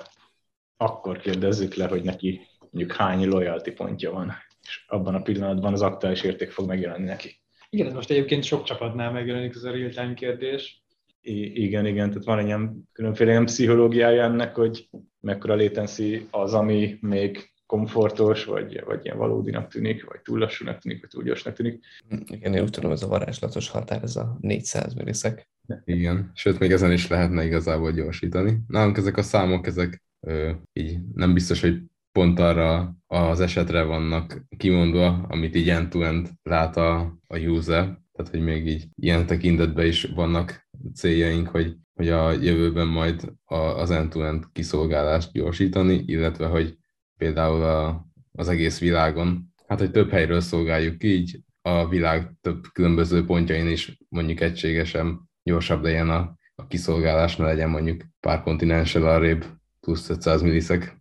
[0.77, 5.81] akkor kérdezzük le, hogy neki mondjuk hány loyalty pontja van, és abban a pillanatban az
[5.81, 7.39] aktuális érték fog megjelenni neki.
[7.69, 10.84] Igen, ez most egyébként sok csapatnál megjelenik ez a real-time kérdés.
[11.21, 16.53] I- igen, igen, tehát van egy ilyen különféle ilyen pszichológiája ennek, hogy mekkora latency az,
[16.53, 21.54] ami még komfortos, vagy, vagy ilyen valódinak tűnik, vagy túl lassúnak tűnik, vagy túl gyorsnak
[21.54, 21.84] tűnik.
[22.25, 25.49] Igen, én úgy tudom, ez a varázslatos határ, ez a 400 milliszek.
[25.86, 28.58] Igen, sőt, még ezen is lehetne igazából gyorsítani.
[28.67, 34.45] Nálunk ezek a számok, ezek ö, így nem biztos, hogy pont arra az esetre vannak
[34.58, 40.04] kimondva, amit így end-to-end lát a, a user, tehát hogy még így ilyen tekintetben is
[40.04, 46.78] vannak céljaink, hogy, hogy a jövőben majd a, az end-to-end kiszolgálást gyorsítani, illetve hogy
[47.17, 52.65] például a, az egész világon, hát hogy több helyről szolgáljuk ki, így a világ több
[52.73, 59.08] különböző pontjain is mondjuk egységesen gyorsabb legyen a, a kiszolgálás, ne legyen mondjuk pár kontinenssel
[59.08, 59.45] arrébb
[59.80, 60.97] plusz 500 milliszek.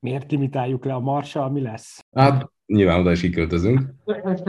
[0.00, 2.04] Miért limitáljuk le a marsal, mi lesz?
[2.12, 3.80] Hát nyilván oda is kiköltözünk.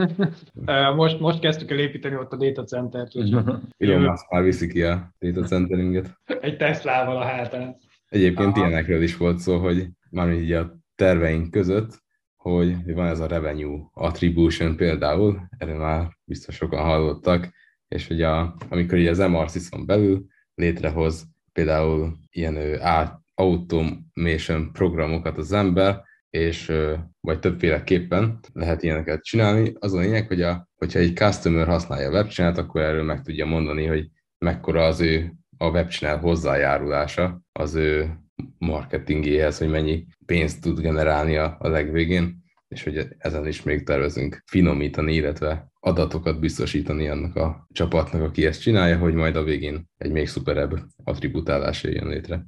[0.96, 3.12] most, most kezdtük el építeni ott a data centert,
[3.78, 6.18] Elon Musk már viszi ki a data centeringet.
[6.40, 7.76] egy Teslával a hátán.
[8.08, 8.66] Egyébként Aha.
[8.66, 12.02] ilyenekről is volt szó, hogy már így a terveink között,
[12.36, 17.50] hogy van ez a revenue attribution például, erről már biztos sokan hallottak,
[17.88, 25.52] és hogy a, amikor így az MRCIS-on belül létrehoz például ilyen á- automation programokat az
[25.52, 26.72] ember, és
[27.20, 29.72] vagy többféleképpen lehet ilyeneket csinálni.
[29.78, 33.46] Az a lényeg, hogy a, hogyha egy customer használja a webchannel akkor erről meg tudja
[33.46, 38.21] mondani, hogy mekkora az ő a webchannel hozzájárulása az ő
[38.58, 45.14] marketingéhez, hogy mennyi pénzt tud generálni a, legvégén, és hogy ezen is még tervezünk finomítani,
[45.14, 50.28] illetve adatokat biztosítani annak a csapatnak, aki ezt csinálja, hogy majd a végén egy még
[50.28, 52.46] szuperebb attributálás jön létre.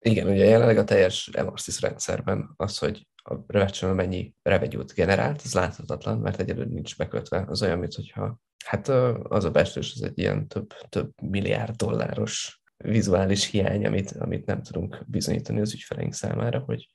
[0.00, 5.54] Igen, ugye jelenleg a teljes MRCIS rendszerben az, hogy a Revenue mennyi revenue-t generált, az
[5.54, 7.44] láthatatlan, mert egyelőre nincs bekötve.
[7.48, 8.88] Az olyan, mint hogyha hát
[9.22, 12.57] az a becslés, az egy ilyen több, több milliárd dolláros
[12.90, 16.88] vizuális hiány, amit, amit nem tudunk bizonyítani az ügyfeleink számára, hogy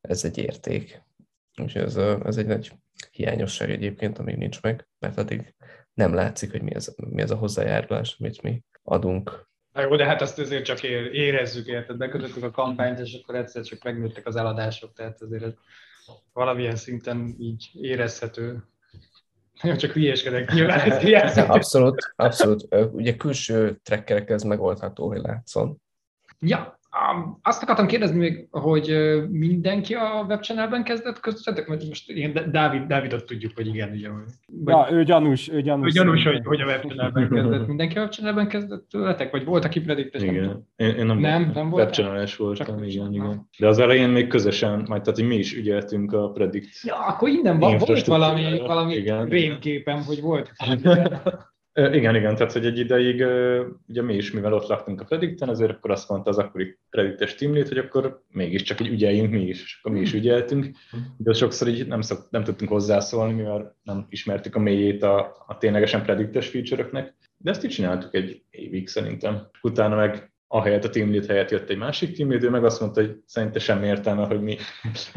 [0.00, 1.02] ez egy érték.
[1.62, 2.72] Úgyhogy ez, ez egy nagy
[3.10, 5.54] hiányosság egyébként, amíg nincs meg, mert addig
[5.94, 10.04] nem látszik, hogy mi ez, mi ez a hozzájárulás, amit mi adunk Na jó, de
[10.04, 11.96] hát azt azért csak ér- érezzük, érted?
[11.96, 15.52] Bekötöttük a kampányt, és akkor egyszer csak megnőttek az eladások, tehát azért ez
[16.32, 18.64] valamilyen szinten így érezhető.
[19.62, 21.48] Nagyon csak hülyéskedek, nyilván ez hiányzik.
[21.48, 22.74] Abszolút, abszolút.
[22.92, 25.82] Ugye külső trekkerekkel ez megoldható, hogy látszon.
[26.38, 26.79] Ja,
[27.42, 28.96] azt akartam kérdezni még, hogy
[29.28, 31.68] mindenki a webchannelben kezdett köztetek?
[31.68, 34.08] Most igen, Dávid, Dávidot tudjuk, hogy igen, ugye.
[34.46, 35.92] Vagy, Ja, ő gyanús, ő gyanús.
[35.92, 37.66] gyanús, hogy, hogy a webchannelben kezdett.
[37.66, 39.30] Mindenki a webchannelben kezdett tőletek?
[39.30, 40.22] Vagy volt, aki prediktes?
[40.22, 41.86] Igen, én, én nem, Nem, nem voltál?
[41.86, 43.48] Webchannel-es voltam, Csak igen, igen.
[43.58, 47.28] De az elején még közösen, majd tehát, hogy mi is ügyeltünk a Predict Ja, akkor
[47.28, 49.28] innen van, volt valami, valami Igen.
[49.28, 50.52] rémképem, hogy volt.
[51.88, 53.24] Igen, igen, tehát hogy egy ideig,
[53.88, 57.34] ugye mi is, mivel ott laktunk a Predicten, azért akkor azt mondta az akkori Predictes
[57.34, 60.70] teamlead, hogy akkor mégiscsak így ügyeljünk mi is, és akkor mi is ügyeltünk,
[61.16, 65.58] de sokszor így nem, szok, nem tudtunk hozzászólni, mivel nem ismertük a mélyét a, a
[65.58, 69.48] ténylegesen Predictes feature-öknek, de ezt így csináltuk egy évig szerintem.
[69.62, 73.16] Utána meg ahelyett a teamlead helyett jött egy másik teamlead, ő meg azt mondta, hogy
[73.26, 74.56] szerinte semmi értelme, hogy mi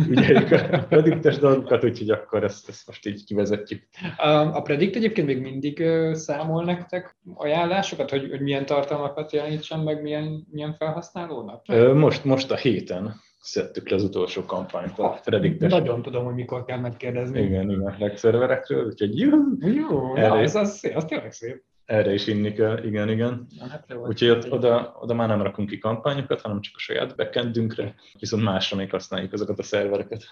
[0.10, 3.84] ügyeljük a prediktes dolgokat, úgyhogy akkor ezt, ezt most így kivezetjük.
[4.18, 10.48] A, Predict egyébként még mindig számol nektek ajánlásokat, hogy, hogy milyen tartalmakat jelenítsen meg milyen,
[10.52, 11.66] milyen felhasználónak?
[11.94, 15.72] Most, most a héten szedtük le az utolsó kampányt a prediktes.
[15.72, 17.42] Nagyon tudom, hogy mikor kell megkérdezni.
[17.42, 21.64] Igen, igen, legszerverekről, úgyhogy juhu, Jó, Erre- ez az, az tényleg szép.
[21.86, 23.46] Erre is inni kell, igen, igen.
[23.60, 24.08] Na, hát jó.
[24.08, 28.44] Úgyhogy ott, oda, oda már nem rakunk ki kampányokat, hanem csak a saját backendünkre, viszont
[28.44, 30.26] másra még használjuk azokat a szervereket,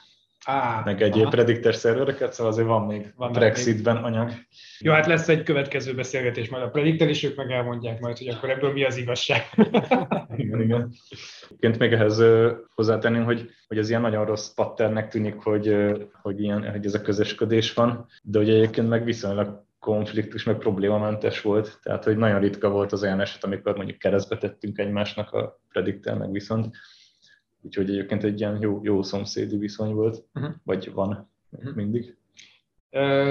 [0.45, 1.29] Á, meg egyéb aha.
[1.29, 3.39] prediktes szervereket, szóval azért van még Van van még.
[3.39, 4.31] Brexitben anyag.
[4.79, 8.27] Jó, hát lesz egy következő beszélgetés majd a Predictel, és ők meg elmondják majd, hogy
[8.27, 9.41] akkor ebből mi az igazság.
[10.35, 10.93] Igen, igen.
[11.43, 12.23] Egyébként még ehhez
[12.75, 15.75] hozzátenném, hogy, hogy ez ilyen nagyon rossz patternnek tűnik, hogy,
[16.21, 21.41] hogy, ilyen, hogy ez a közösködés van, de hogy egyébként meg viszonylag konfliktus, meg problémamentes
[21.41, 25.59] volt, tehát hogy nagyon ritka volt az olyan eset, amikor mondjuk keresztbe tettünk egymásnak a
[25.69, 26.75] prediktel, meg viszont.
[27.61, 30.45] Úgyhogy egyébként egy ilyen jó, jó szomszédi viszony volt, Mhm.
[30.63, 31.69] vagy van Mhm.
[31.75, 32.15] mindig.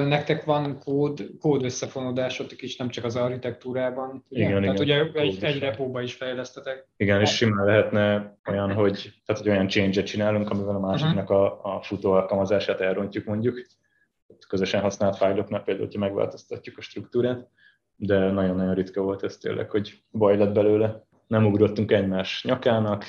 [0.09, 4.25] Nektek van kód, kód összefonódásotok is, nem csak az architektúrában.
[4.29, 4.45] Ugye?
[4.49, 5.07] Igen, Tehát igen.
[5.11, 5.61] ugye egy, egy is.
[5.61, 6.89] repóba is fejlesztetek.
[6.97, 11.65] Igen, és simán lehetne olyan, hogy, tehát, hogy olyan change-et csinálunk, amivel a másiknak a,
[11.77, 13.67] a futó alkalmazását elrontjuk mondjuk.
[14.51, 17.49] Közösen használt fájloknál például, hogyha megváltoztatjuk a struktúrát,
[17.97, 21.03] de nagyon-nagyon ritka volt ez tényleg, hogy baj lett belőle.
[21.27, 23.05] Nem ugrottunk egymás nyakának,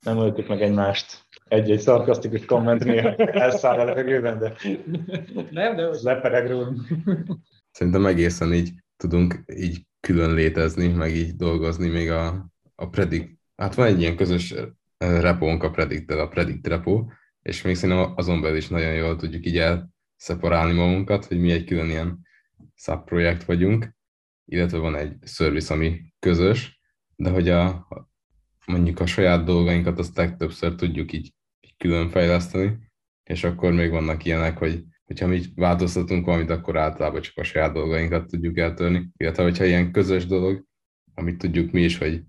[0.00, 1.26] nem öltük meg egymást.
[1.44, 4.54] Egy-egy szarkasztikus komment néha elszáll a levegőben, de
[5.50, 6.80] Nem, de lepereg rólunk.
[7.70, 13.74] Szerintem egészen így tudunk így külön létezni, meg így dolgozni, még a, a Predict, hát
[13.74, 14.54] van egy ilyen közös
[14.98, 17.04] eh, repónk a predict a Predict repo,
[17.42, 19.58] és még szerintem azon belül is nagyon jól tudjuk így
[20.16, 22.20] elszeparálni magunkat, hogy mi egy külön ilyen
[22.74, 23.96] subprojekt vagyunk,
[24.44, 26.80] illetve van egy service, ami közös,
[27.16, 27.88] de hogy a,
[28.66, 34.24] mondjuk a saját dolgainkat azt legtöbbször tudjuk így, így külön fejleszteni, és akkor még vannak
[34.24, 39.08] ilyenek, hogy hogyha mi változtatunk valamit, akkor általában csak a saját dolgainkat tudjuk eltörni.
[39.16, 40.64] Illetve, hogyha ilyen közös dolog,
[41.14, 42.22] amit tudjuk mi is, hogy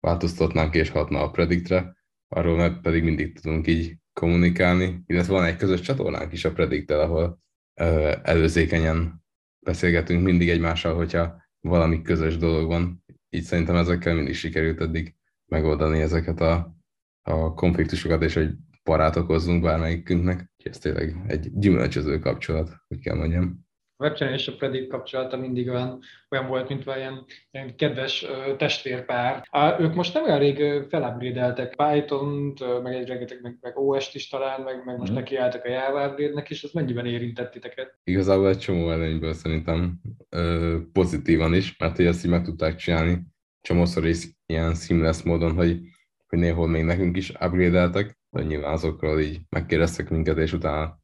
[0.00, 1.96] változtatnánk és hatna a prediktre,
[2.28, 7.00] arról meg pedig mindig tudunk így kommunikálni, illetve van egy közös csatornánk is a prediktel,
[7.00, 7.42] ahol
[7.80, 9.24] ö, előzékenyen
[9.66, 13.04] beszélgetünk mindig egymással, hogyha valami közös dolog van.
[13.30, 15.14] Így szerintem ezekkel mindig sikerült eddig
[15.46, 16.76] megoldani ezeket a,
[17.22, 18.50] a konfliktusokat, és hogy
[18.82, 20.50] parát okozzunk bármelyikünknek.
[20.64, 23.63] Ez tényleg egy gyümölcsöző kapcsolat, hogy kell mondjam.
[23.96, 28.26] A webchannel és a Predict kapcsolata mindig olyan, olyan volt, mint olyan ilyen kedves
[28.56, 29.46] testvérpár.
[29.50, 34.28] Á, ők most nem olyan rég felupgrade-eltek Python-t, meg egy rengeteg, meg, meg OS-t is
[34.28, 35.20] talán, meg, meg most Mhm.
[35.20, 37.98] nekiálltak a Java upgrade-nek, és az mennyiben érintett titeket?
[38.04, 43.22] Igazából egy csomó előnyből szerintem ö, pozitívan is, mert hogy ezt így meg tudták csinálni
[43.60, 45.80] csomószor is ilyen seamless módon, hogy,
[46.28, 50.98] hogy néhol még nekünk is upgrade-eltek, de nyilván azokról így megkérdeztek minket, és utána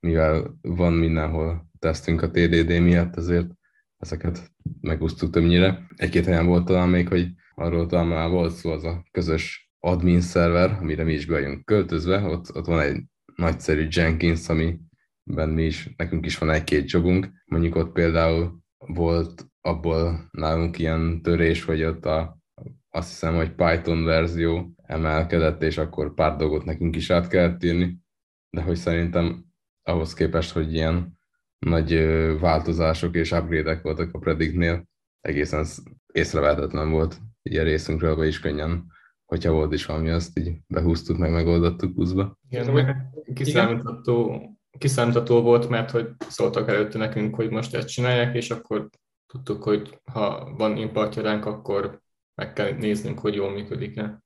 [0.00, 3.46] mivel van mindenhol tesztünk a TDD miatt, ezért
[3.96, 5.86] ezeket megúsztuk többnyire.
[5.96, 10.20] Egy-két helyen volt talán még, hogy arról talán már volt szó, az a közös admin
[10.20, 13.02] szerver, amire mi is be vagyunk költözve, ott, ott van egy
[13.36, 17.28] nagyszerű Jenkins, amiben mi is, nekünk is van egy-két jobunk.
[17.44, 22.38] Mondjuk ott például volt abból nálunk ilyen törés, hogy ott a,
[22.90, 27.98] azt hiszem, hogy Python verzió emelkedett, és akkor pár dolgot nekünk is át kellett írni,
[28.50, 29.44] de hogy szerintem
[29.82, 31.15] ahhoz képest, hogy ilyen
[31.58, 31.94] nagy
[32.40, 34.88] változások és upgrade voltak a Predictnél,
[35.20, 38.86] egészen sz- észrevehetetlen volt így a részünkről, be is könnyen,
[39.24, 42.38] hogyha volt is valami, azt így behúztuk, meg megoldottuk buszba.
[42.48, 42.96] Igen, meg
[43.34, 44.42] kiszámítható,
[44.78, 48.88] kiszámítható volt, mert hogy szóltak előtte nekünk, hogy most ezt csinálják, és akkor
[49.26, 52.00] tudtuk, hogy ha van importja ránk, akkor
[52.34, 54.22] meg kell néznünk, hogy jól működik-e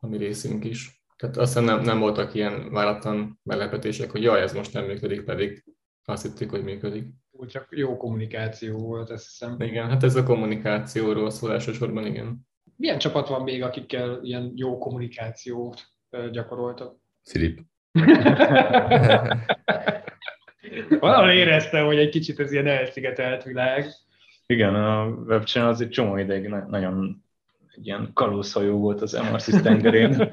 [0.00, 1.02] a mi részünk is.
[1.16, 5.64] Tehát aztán nem, nem voltak ilyen váratlan meglepetések, hogy jaj, ez most nem működik, pedig
[6.04, 7.08] azt hittük, hogy működik.
[7.30, 9.60] Úgy csak jó kommunikáció volt, azt hiszem.
[9.60, 12.48] Igen, hát ez a kommunikációról szól elsősorban, igen.
[12.76, 15.82] Milyen csapat van még, akikkel ilyen jó kommunikációt
[16.30, 16.96] gyakoroltak?
[17.22, 17.60] Szilip.
[21.00, 23.86] Valahol éreztem, hogy egy kicsit ez ilyen elszigetelt világ.
[24.46, 27.24] Igen, a webchannel az egy csomó ideig na- nagyon
[27.74, 30.16] egy ilyen kalózhajó volt az MRC tengerén.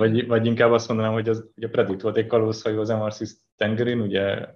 [0.00, 3.30] vagy, vagy inkább azt mondanám, hogy, az, hogy a Predict volt egy kalózhajó az MRC
[3.56, 4.46] tengerén, ugye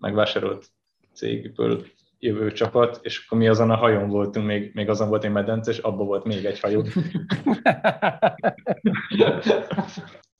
[0.00, 0.66] megvásárolt
[1.12, 1.84] cégből
[2.18, 5.70] jövő csapat, és akkor mi azon a hajón voltunk, még, még azon volt egy medence,
[5.70, 6.84] és abban volt még egy hajó.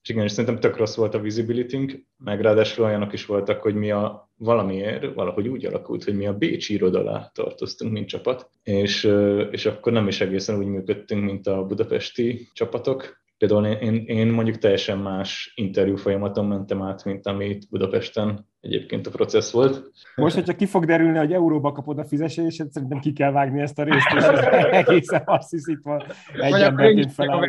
[0.02, 3.74] És igen, és szerintem tök rossz volt a visibility meg ráadásul olyanok is voltak, hogy
[3.74, 8.50] mi a valamiért valahogy úgy alakult, hogy mi a Bécsi iroda alá tartoztunk, mint csapat,
[8.62, 9.04] és,
[9.50, 13.22] és akkor nem is egészen úgy működtünk, mint a budapesti csapatok.
[13.42, 19.10] Például én, én, mondjuk teljesen más interjú folyamaton mentem át, mint amit Budapesten egyébként a
[19.10, 19.90] processz volt.
[20.14, 23.78] Most, hogyha ki fog derülni, hogy euróba kapod a fizetését, szerintem ki kell vágni ezt
[23.78, 24.38] a részt, és ez
[24.86, 26.02] egészen azt hisz itt van.
[26.34, 27.48] Egy emberként feláll.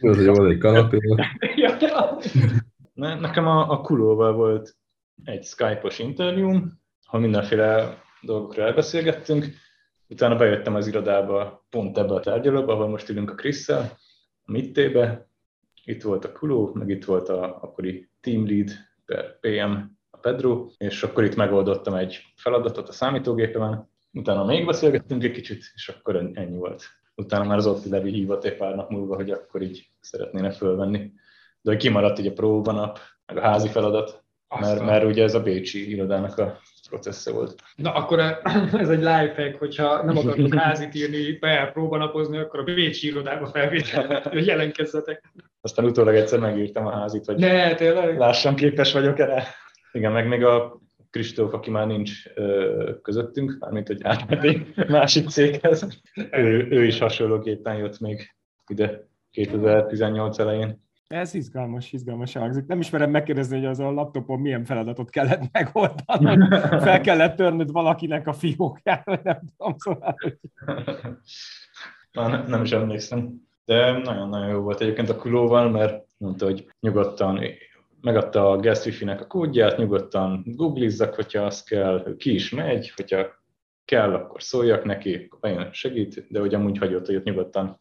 [0.00, 0.98] Az, egy kanapé,
[3.20, 4.76] nekem a, a Kulóval volt
[5.24, 6.72] egy Skype-os interjúm,
[7.06, 9.46] ha mindenféle dolgokról elbeszélgettünk,
[10.12, 13.98] utána bejöttem az irodába, pont ebbe a tárgyalóba, ahol most ülünk a Krisszel,
[14.44, 15.28] a Mittébe,
[15.84, 18.70] itt volt a Kuló, meg itt volt a akkori team lead
[19.06, 19.72] per PM,
[20.10, 25.72] a Pedro, és akkor itt megoldottam egy feladatot a számítógépemen, utána még beszélgettünk egy kicsit,
[25.74, 26.84] és akkor en- ennyi volt.
[27.14, 31.12] Utána már az Otti Levi hívott egy pár nap múlva, hogy akkor így szeretnéne fölvenni.
[31.60, 34.24] De kimaradt így a próbanap, meg a házi feladat,
[34.60, 36.58] mert, mert ugye ez a Bécsi irodának a
[36.92, 37.54] processze volt.
[37.76, 38.20] Na akkor
[38.84, 44.20] ez egy lifehack, hogyha nem akartok házit írni, be próbanapozni, akkor a Bécsi irodába felvétel,
[44.22, 45.32] hogy jelenkezzetek.
[45.60, 48.18] Aztán utólag egyszer megírtam a házit, hogy Ne, tényleg?
[48.18, 49.46] lássam, képes vagyok erre.
[49.92, 50.80] Igen, meg még a
[51.10, 55.86] Kristóf, aki már nincs ö, közöttünk, mármint, hogy átment másik céghez,
[56.30, 58.34] ő, ő is hasonlóképpen jött még
[58.66, 60.82] ide 2018 elején.
[61.06, 62.66] Ez izgalmas, izgalmas hangzik.
[62.66, 66.46] Nem ismerem megkérdezni, hogy az a laptopon milyen feladatot kellett megoldani.
[66.86, 70.14] Fel kellett törnöd valakinek a fiókját, vagy nem tudom, szóval.
[70.22, 70.38] hogy-
[72.12, 73.34] Már ne, nem is emlékszem.
[73.64, 77.40] De nagyon-nagyon jó volt egyébként a kulóval, mert mondta, hogy nyugodtan
[78.00, 83.26] megadta a guest wifi-nek a kódját, nyugodtan googlizzak, hogyha az kell, ki is megy, hogyha
[83.84, 87.78] kell, akkor szóljak neki, bejön, segít, de hogy amúgy hagyott, hogy ott nyugodtan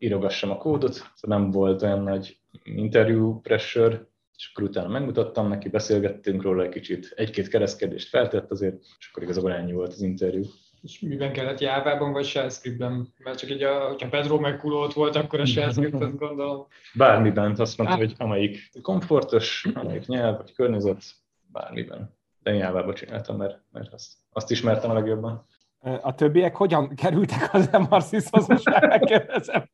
[0.00, 5.68] írogassam a kódot, szóval nem volt olyan nagy interview pressure, és akkor utána megmutattam neki,
[5.68, 10.42] beszélgettünk róla egy kicsit, egy-két kereszkedést feltett azért, és akkor igazából ennyi volt az interjú.
[10.82, 13.14] És miben kellett Jávában, vagy Shell scriptben?
[13.18, 16.66] Mert csak így, a, hogyha Pedro meg Kulót volt, akkor a Shell script, azt gondolom.
[16.94, 21.02] Bármiben, azt mondta, hogy amelyik komfortos, amelyik nyelv, vagy környezet,
[21.46, 22.18] bármiben.
[22.42, 25.46] De én Jávába csináltam, mert, mert azt, azt ismertem a legjobban.
[25.80, 29.70] A többiek hogyan kerültek az MRC-hoz, most megkérdezem.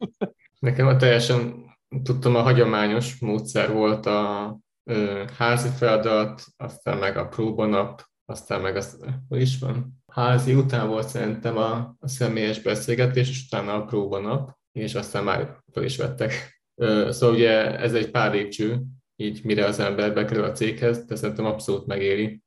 [0.58, 1.64] Nekem a teljesen,
[2.02, 4.58] tudtam, a hagyományos módszer volt a
[4.90, 10.02] ö, házi feladat, aztán meg a próbanap, aztán meg az, hogy is van?
[10.12, 15.56] Házi után volt szerintem a, a személyes beszélgetés, és utána a próbanap, és aztán már
[15.72, 16.62] fel is vettek.
[16.74, 18.82] Ö, szóval ugye ez egy pár lépcső,
[19.16, 22.44] így mire az ember bekerül a céghez, de szerintem abszolút megéri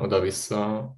[0.00, 0.90] oda-vissza,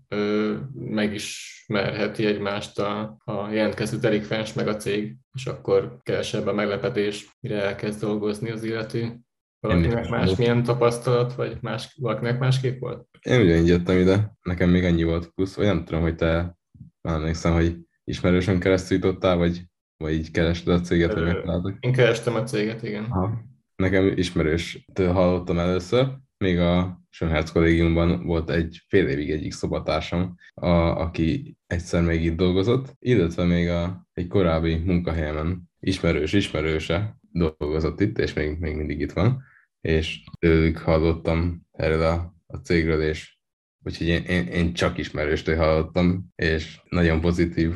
[0.75, 7.63] megismerheti egymást a, a jelentkező delikvens meg a cég, és akkor kevesebb a meglepetés, mire
[7.63, 9.19] elkezd dolgozni az illető.
[9.61, 13.07] Valakinek is más milyen tapasztalat, vagy más, valakinek másképp volt?
[13.23, 16.57] Én ugyanígy jöttem ide, nekem még annyi volt plusz, vagy nem tudom, hogy te
[17.01, 19.63] már emlékszem, hogy ismerősön keresztül jutottál, vagy,
[19.97, 21.75] vagy így kerested a céget, vagy Ö, megtaláltad.
[21.81, 23.05] Én kerestem a céget, igen.
[23.05, 23.47] Aha.
[23.77, 30.69] Nekem ismerőstől hallottam először, még a Sönherz kollégiumban volt egy fél évig egyik szobatársam, a,
[30.69, 38.19] aki egyszer még itt dolgozott, illetve még a, egy korábbi munkahelyemen ismerős ismerőse dolgozott itt,
[38.19, 39.43] és még, még mindig itt van,
[39.81, 43.39] és tőlük hallottam erről a, a cégről, és
[43.85, 47.75] úgyhogy én, én, én csak ismerőstől hallottam, és nagyon pozitív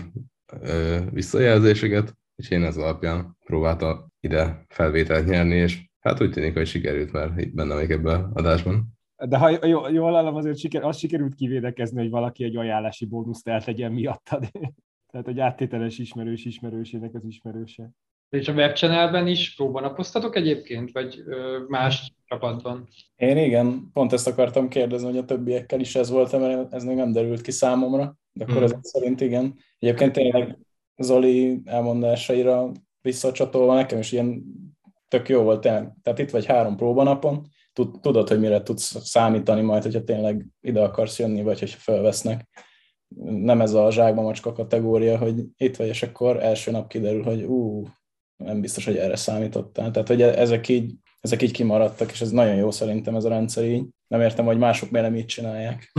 [0.61, 6.67] ö, visszajelzéseket, és én ez alapján próbáltam ide felvételt nyerni, és hát úgy tűnik, hogy
[6.67, 8.99] sikerült, mert itt benne még ebben az adásban.
[9.29, 13.49] De ha jól, jól hallom, azért siker, az sikerült kivédekezni, hogy valaki egy ajánlási bónuszt
[13.49, 14.51] eltegyen miattad.
[15.11, 17.91] Tehát, hogy áttételes ismerős ismerősének az ismerőse.
[18.29, 22.89] És a webchannelben is próbanapoztatok egyébként, vagy ö, más csapatban?
[23.17, 26.97] Én igen, pont ezt akartam kérdezni, hogy a többiekkel is ez volt, mert ez még
[26.97, 28.65] nem derült ki számomra, de akkor Hmm.
[28.65, 29.55] ezek szerint igen.
[29.79, 30.59] Egyébként tényleg
[30.97, 34.45] Zoli elmondásaira visszacsatolva nekem is ilyen
[35.13, 35.61] tök jó volt.
[35.61, 35.97] tényleg.
[36.03, 40.81] Tehát itt vagy három próbanapon, tud- tudod, hogy mire tudsz számítani majd, hogyha tényleg ide
[40.81, 42.49] akarsz jönni, vagy hogyha felvesznek.
[43.25, 47.43] Nem ez a zsákba macska kategória, hogy itt vagy, és akkor első nap kiderül, hogy
[47.43, 47.87] ú,
[48.37, 49.91] nem biztos, hogy erre számítottál.
[49.91, 53.65] Tehát, hogy ezek így, ezek így kimaradtak, és ez nagyon jó szerintem ez a rendszer
[53.65, 53.85] így.
[54.07, 55.93] Nem értem, hogy mások miért nem így csinálják.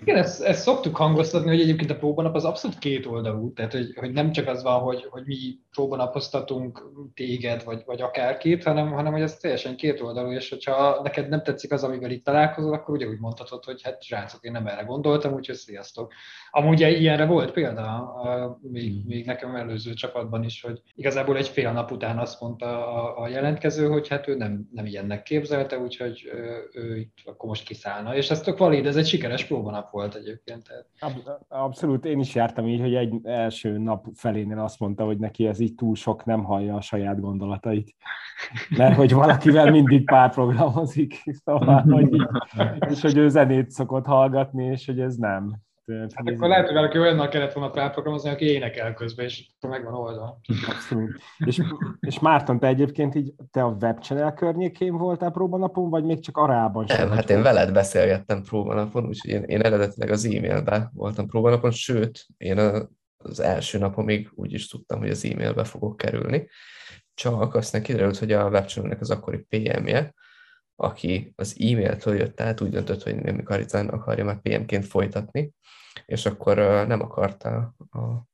[0.00, 3.92] Igen, ezt, ezt szoktuk hangoztatni, hogy egyébként a próbanap az abszolút két oldalú, tehát hogy,
[3.96, 5.36] hogy nem csak az van, hogy, hogy mi
[5.70, 6.82] próbanapoztatunk
[7.14, 11.42] téged, vagy, vagy akárkit, hanem, hanem hogy ez teljesen két oldalú, és hogyha neked nem
[11.42, 14.82] tetszik az, amivel itt találkozol, akkor ugye úgy mondhatod, hogy hát srácok, én nem erre
[14.82, 16.12] gondoltam, úgyhogy sziasztok.
[16.50, 18.16] Amúgy ilyenre volt példa,
[18.60, 23.22] még, még nekem előző csapatban is, hogy igazából egy fél nap után azt mondta a,
[23.22, 27.66] a jelentkező, hogy hát ő nem, nem ilyennek képzelte, úgyhogy ő, ő itt akkor most
[27.66, 28.16] kiszállna.
[28.16, 30.68] És ez tök valid, ez egy sikeres próbanap volt egyébként.
[30.68, 35.18] Tehát Ab- Abszolút, én is jártam így, hogy egy első nap felénél azt mondta, hogy
[35.18, 37.94] neki ez így túl sok, nem hallja a saját gondolatait.
[38.76, 42.26] Mert hogy valakivel mindig párprogramozik, szóval, hogy így,
[42.90, 45.56] és hogy ő zenét szokott hallgatni, és hogy ez nem.
[45.94, 49.50] Tehát, Hát ez- akkor lehet, hogy valaki olyannal kellett volna felprogramozni, aki énekel közben, és
[49.56, 50.40] akkor megvan oldva.
[50.68, 51.20] Abszolút.
[51.38, 51.60] És,
[52.00, 56.86] és Márton, te egyébként így, te a webchannel környékén voltál próbanapon, vagy még csak arában
[56.86, 56.98] sem?
[56.98, 61.70] Nem, vagy hát én veled beszélgettem próbanapon, úgyhogy én, én eredetileg az e-mailbe voltam próbanapon,
[61.70, 66.48] sőt, én a, az első napomig úgy is tudtam, hogy az e-mailbe fogok kerülni.
[67.14, 70.14] Csak aztán kiderült, hogy a webchannelnek az akkori PM-je,
[70.80, 75.52] aki az e-mailtől jött át, úgy döntött, hogy nem Karizán akarja már PM-ként folytatni,
[76.06, 76.56] és akkor
[76.86, 78.28] nem akarta a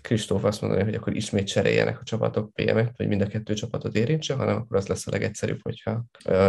[0.00, 3.94] Kristóf azt mondani, hogy akkor ismét cseréljenek a csapatok PM-et, hogy mind a kettő csapatot
[3.94, 6.04] érintse, hanem akkor az lesz a legegyszerűbb, hogyha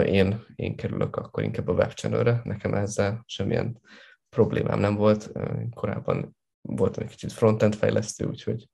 [0.06, 3.82] én, én kerülök akkor inkább a webchannelre, nekem ezzel semmilyen
[4.30, 5.32] problémám nem volt.
[5.74, 8.68] Korábban voltam egy kicsit frontend fejlesztő, úgyhogy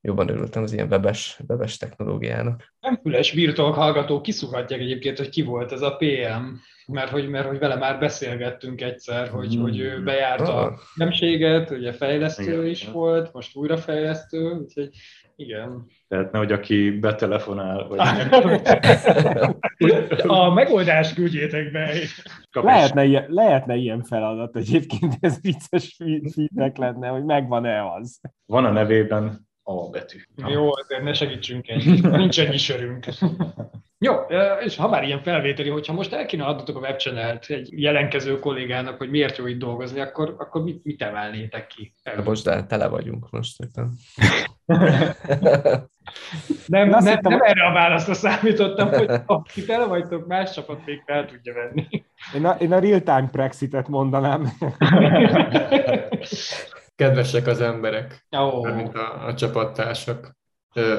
[0.00, 2.74] jobban örültem az ilyen webes, webes technológiának.
[2.80, 6.44] Nem füles virtual hallgatók kiszúrhatják egyébként, hogy ki volt ez a PM,
[6.86, 9.60] mert hogy, mert hogy vele már beszélgettünk egyszer, hogy, mm.
[9.60, 10.64] hogy ő bejárta ah.
[10.64, 12.66] a nemséget, ugye fejlesztő igen.
[12.66, 14.88] is volt, most újra fejlesztő, úgyhogy
[15.36, 15.86] igen.
[16.08, 17.98] Tehát nehogy aki betelefonál, vagy...
[20.26, 21.90] a megoldást küldjétek be.
[22.52, 25.96] Lehetne ilyen, lehetne ilyen feladat egyébként, ez vicces
[26.34, 28.20] feedback lenne, hogy megvan-e az.
[28.46, 30.18] Van a nevében A betű.
[30.36, 33.06] Jó, azért ne segítsünk egy, nincs ennyi sörünk.
[33.98, 34.14] Jó,
[34.64, 38.98] és ha már ilyen felvételi, hogyha most el kéne adnotok a webchannelt egy jelenkező kollégának,
[38.98, 41.94] hogy miért jó itt dolgozni, akkor, akkor mit, mit emelnétek ki?
[42.02, 43.92] De most de tele vagyunk most éppen.
[46.66, 49.10] nem, nem, hittem, nem erre a válaszra számítottam, hogy
[49.52, 52.04] ti tele vagytok, más csapat még fel tudja venni.
[52.34, 54.52] Én a, én a real-time Brexitet mondanám.
[56.94, 58.74] Kedvesek az emberek, oh.
[58.74, 60.36] mint a, a csapattársak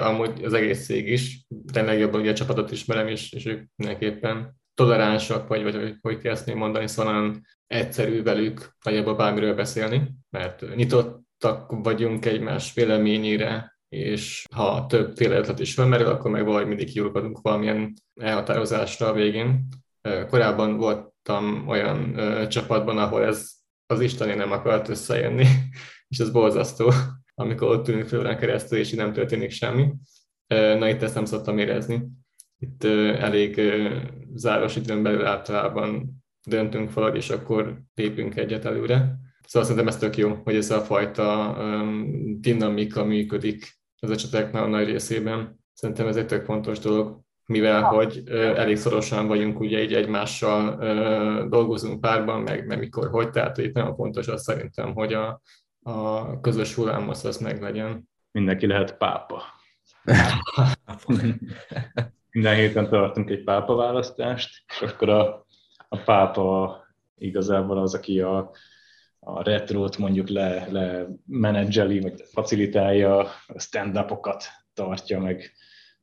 [0.01, 4.55] amúgy az egész cég is, de legjobban ugye a csapatot ismerem, és, és ők mindenképpen
[4.73, 7.35] toleránsak, vagy, vagy hogy kell ezt mondani, szóval
[7.67, 15.73] egyszerű velük nagyjából bármiről beszélni, mert nyitottak vagyunk egymás véleményére, és ha többféle ötlet is
[15.73, 19.67] felmerül, akkor meg valahogy mindig kiurkodunk valamilyen elhatározásra a végén.
[20.27, 22.15] Korábban voltam olyan
[22.49, 23.51] csapatban, ahol ez
[23.87, 25.45] az Isteni nem akart összejönni,
[26.07, 26.91] és ez borzasztó
[27.35, 29.93] amikor ott ülünk fél órán keresztül, és így nem történik semmi.
[30.47, 32.07] Na itt ezt nem szoktam érezni.
[32.59, 32.83] Itt
[33.19, 33.61] elég
[34.33, 39.17] záros időn belül általában döntünk valahogy, és akkor lépünk egyet előre.
[39.47, 41.57] Szóval szerintem ez tök jó, hogy ez a fajta
[42.39, 45.59] dinamika működik az esetek nagyon nagy részében.
[45.73, 48.23] Szerintem ez egy tök fontos dolog, mivel hogy
[48.55, 50.77] elég szorosan vagyunk ugye így egymással
[51.49, 55.41] dolgozunk párban, meg, meg mikor hogy, tehát itt nagyon fontos az szerintem, hogy a,
[55.83, 58.09] a közös hullámhoz az meglegyen.
[58.31, 59.43] Mindenki lehet pápa.
[62.31, 65.45] Minden héten tartunk egy pápa választást, és akkor a,
[65.87, 66.79] a pápa
[67.17, 68.51] igazából az, aki a,
[69.19, 74.43] a retrót mondjuk le, le menedzseli, vagy facilitálja, a stand-upokat
[74.73, 75.51] tartja, meg,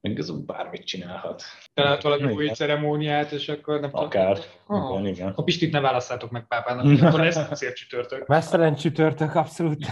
[0.02, 1.42] meg az bármit csinálhat.
[1.74, 4.38] Tehát valami új ceremóniát, és akkor nem Akár.
[4.66, 4.90] Oh.
[4.90, 5.32] Igen, igen.
[5.36, 8.26] A Pistit ne válasszátok meg pápának, akkor lesz szép csütörtök.
[8.26, 9.86] Mesztelen csütörtök, abszolút.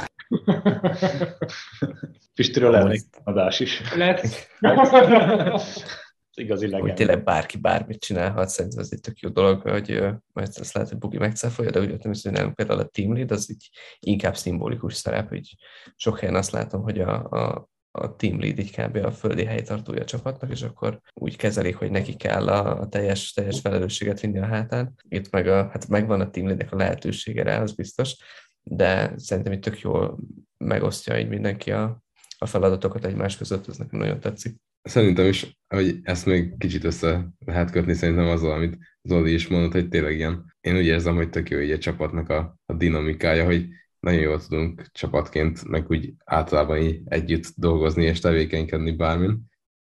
[2.34, 3.94] Pistiről lesz adás is.
[3.94, 4.48] Lesz.
[6.34, 6.86] Igazi legenda.
[6.86, 10.00] Hogy tényleg bárki bármit csinálhat, szerintem ez egy tök jó dolog, hogy
[10.32, 13.30] majd ezt lehet, hogy Bugi megcáfolja, de úgy értem, hogy nálunk például a team lead,
[13.30, 15.56] az így inkább szimbolikus szerep, hogy
[15.96, 18.96] sok helyen azt látom, hogy a, a a team lead így kb.
[18.96, 23.32] a földi helytartója a csapatnak, és akkor úgy kezelik, hogy neki kell a, a teljes,
[23.32, 24.94] teljes felelősséget vinni a hátán.
[25.08, 28.16] Itt meg a, hát megvan a team leadnek a lehetősége rá, az biztos,
[28.62, 30.18] de szerintem itt tök jól
[30.56, 32.02] megosztja így mindenki a,
[32.38, 34.56] a feladatokat egymás között, ez nekem nagyon tetszik.
[34.82, 39.72] Szerintem is, hogy ezt még kicsit össze lehet kötni szerintem azzal, amit Zoli is mondott,
[39.72, 40.54] hogy tényleg ilyen.
[40.60, 43.68] Én úgy érzem, hogy tök jó egy csapatnak a, a dinamikája, hogy
[44.00, 49.38] nagyon jól tudunk csapatként, meg úgy általában így együtt dolgozni és tevékenykedni bármin.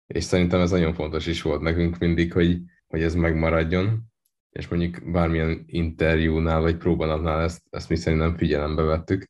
[0.07, 4.11] És szerintem ez nagyon fontos is volt nekünk mindig, hogy, hogy ez megmaradjon,
[4.51, 9.25] és mondjuk bármilyen interjúnál vagy próbanapnál ezt, ezt mi szerintem figyelembe vettük,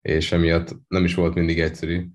[0.00, 2.06] és emiatt nem is volt mindig egyszerű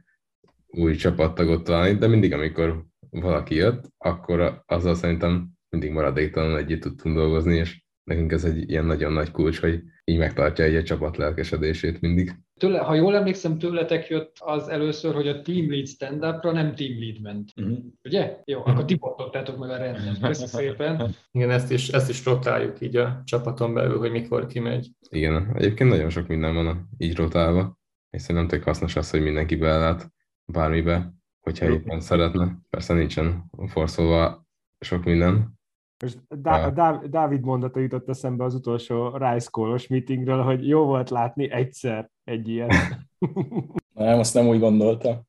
[0.68, 7.16] új csapattagot találni, de mindig, amikor valaki jött, akkor azzal szerintem mindig maradéktalanul együtt tudtunk
[7.16, 11.18] dolgozni, és nekünk ez egy ilyen nagyon nagy kulcs, hogy így megtartja egy, egy csapat
[11.18, 12.36] lelkesedését mindig.
[12.60, 16.76] Tőle, ha jól emlékszem, tőletek jött az először, hogy a Team Lead stand upra nem
[16.76, 17.52] Team Lead ment.
[17.56, 17.78] Uh-huh.
[18.04, 18.42] Ugye?
[18.46, 18.74] Jó, uh-huh.
[18.74, 20.20] akkor ti bontottátok meg a rendet.
[20.22, 21.16] Köszönöm szépen.
[21.32, 24.90] Igen, ezt is, ezt is rotáljuk így a csapaton belül, hogy mikor kimegy.
[25.10, 27.80] Igen, egyébként nagyon sok minden van így rotálva,
[28.10, 30.12] és szerintem tök hasznos az, hogy mindenki belát
[30.46, 32.60] bármibe, hogyha éppen szeretne.
[32.70, 34.48] Persze nincsen forszolva
[34.80, 35.55] sok minden,
[36.02, 41.10] most Dá- Dá- Dávid mondata jutott eszembe az utolsó Rice Call-os meetingről, hogy jó volt
[41.10, 42.74] látni egyszer egy ilyet.
[43.94, 45.22] Nem, azt nem úgy gondoltam.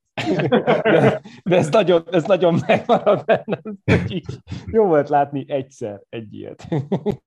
[0.82, 4.22] De, de ez, nagyon, ez nagyon megmarad bennem, hogy
[4.66, 6.68] jó volt látni egyszer egy ilyet.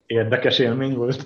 [0.06, 1.24] Érdekes élmény volt.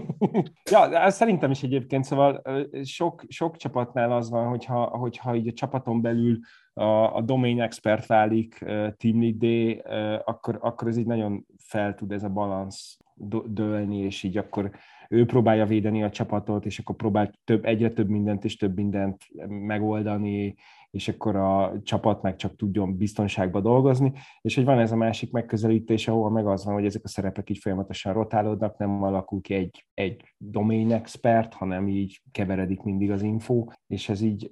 [0.70, 2.42] ja, szerintem is egyébként, szóval
[2.82, 6.38] sok, sok csapatnál az van, hogyha, hogyha így a csapaton belül
[6.74, 8.58] a, a domain expert válik
[8.96, 9.76] team lead
[10.24, 12.98] akkor, akkor ez így nagyon fel tud ez a balansz
[13.46, 14.70] dőlni, és így akkor
[15.08, 19.22] ő próbálja védeni a csapatot, és akkor próbál több, egyre több mindent és több mindent
[19.48, 20.54] megoldani,
[20.90, 25.30] és akkor a csapat meg csak tudjon biztonságban dolgozni, és hogy van ez a másik
[25.30, 29.54] megközelítés, ahol meg az van, hogy ezek a szerepek így folyamatosan rotálódnak, nem alakul ki
[29.54, 34.50] egy, egy domain expert, hanem így keveredik mindig az info, és ez így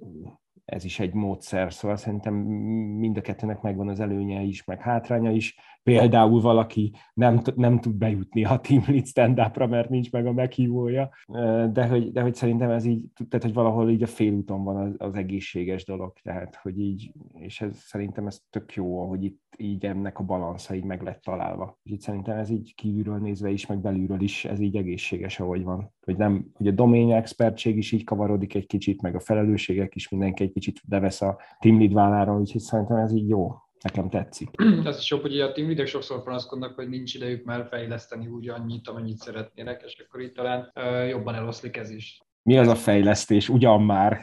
[0.65, 5.31] ez is egy módszer, szóval szerintem mind a kettőnek megvan az előnye is, meg hátránya
[5.31, 5.55] is.
[5.83, 11.09] Például valaki nem, nem tud bejutni a Team Lead stand mert nincs meg a meghívója,
[11.71, 14.95] de hogy, de hogy szerintem ez így, tehát hogy valahol így a félúton van az,
[14.97, 19.85] az egészséges dolog, tehát hogy így, és ez, szerintem ez tök jó, hogy itt így
[19.85, 21.79] ennek a balansza így meg lett találva.
[21.83, 25.93] Itt szerintem ez így kívülről nézve is, meg belülről is, ez így egészséges, ahogy van.
[26.01, 30.09] Hogy, nem, hogy a domain expertség is így kavarodik egy kicsit, meg a felelősségek is
[30.09, 33.51] mindenki egy kicsit levesz a team lead vállára, úgyhogy szerintem ez így jó.
[33.83, 34.49] Nekem tetszik.
[34.85, 38.49] Ez is jó, hogy a team leadek sokszor panaszkodnak, hogy nincs idejük már fejleszteni úgy
[38.49, 40.71] annyit, amennyit szeretnének, és akkor itt talán
[41.07, 42.21] jobban eloszlik ez is.
[42.43, 43.49] Mi az a fejlesztés?
[43.49, 44.21] Ugyan már.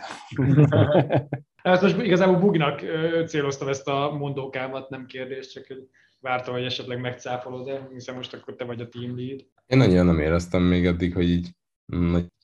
[1.63, 2.83] Ezt most igazából Bugnak
[3.27, 5.89] céloztam ezt a mondókámat, nem kérdés, csak hogy
[6.21, 9.47] vártam, hogy esetleg megcáfolod, de hiszen most akkor te vagy a team lead.
[9.67, 11.49] Én annyira nem éreztem még eddig, hogy így.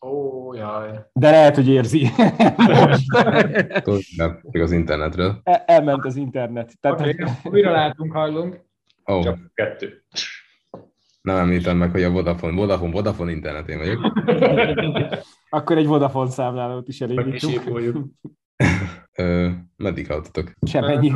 [0.06, 0.90] Ó, jaj.
[1.12, 2.06] De lehet, hogy érzi.
[4.16, 5.40] nem, az internetről.
[5.42, 6.72] El, elment az internet.
[6.80, 7.00] Tehát...
[7.00, 8.60] Okay, újra látunk, hallunk.
[9.04, 9.22] Oh.
[9.22, 10.04] Csak kettő.
[11.20, 14.12] Nem említem meg, hogy a Vodafone, Vodafone, Vodafone internetén vagyok.
[15.50, 18.12] Akkor egy Vodafone számlálót is elindítunk.
[19.76, 20.52] Meddig haltotok?
[20.66, 21.12] Semennyi.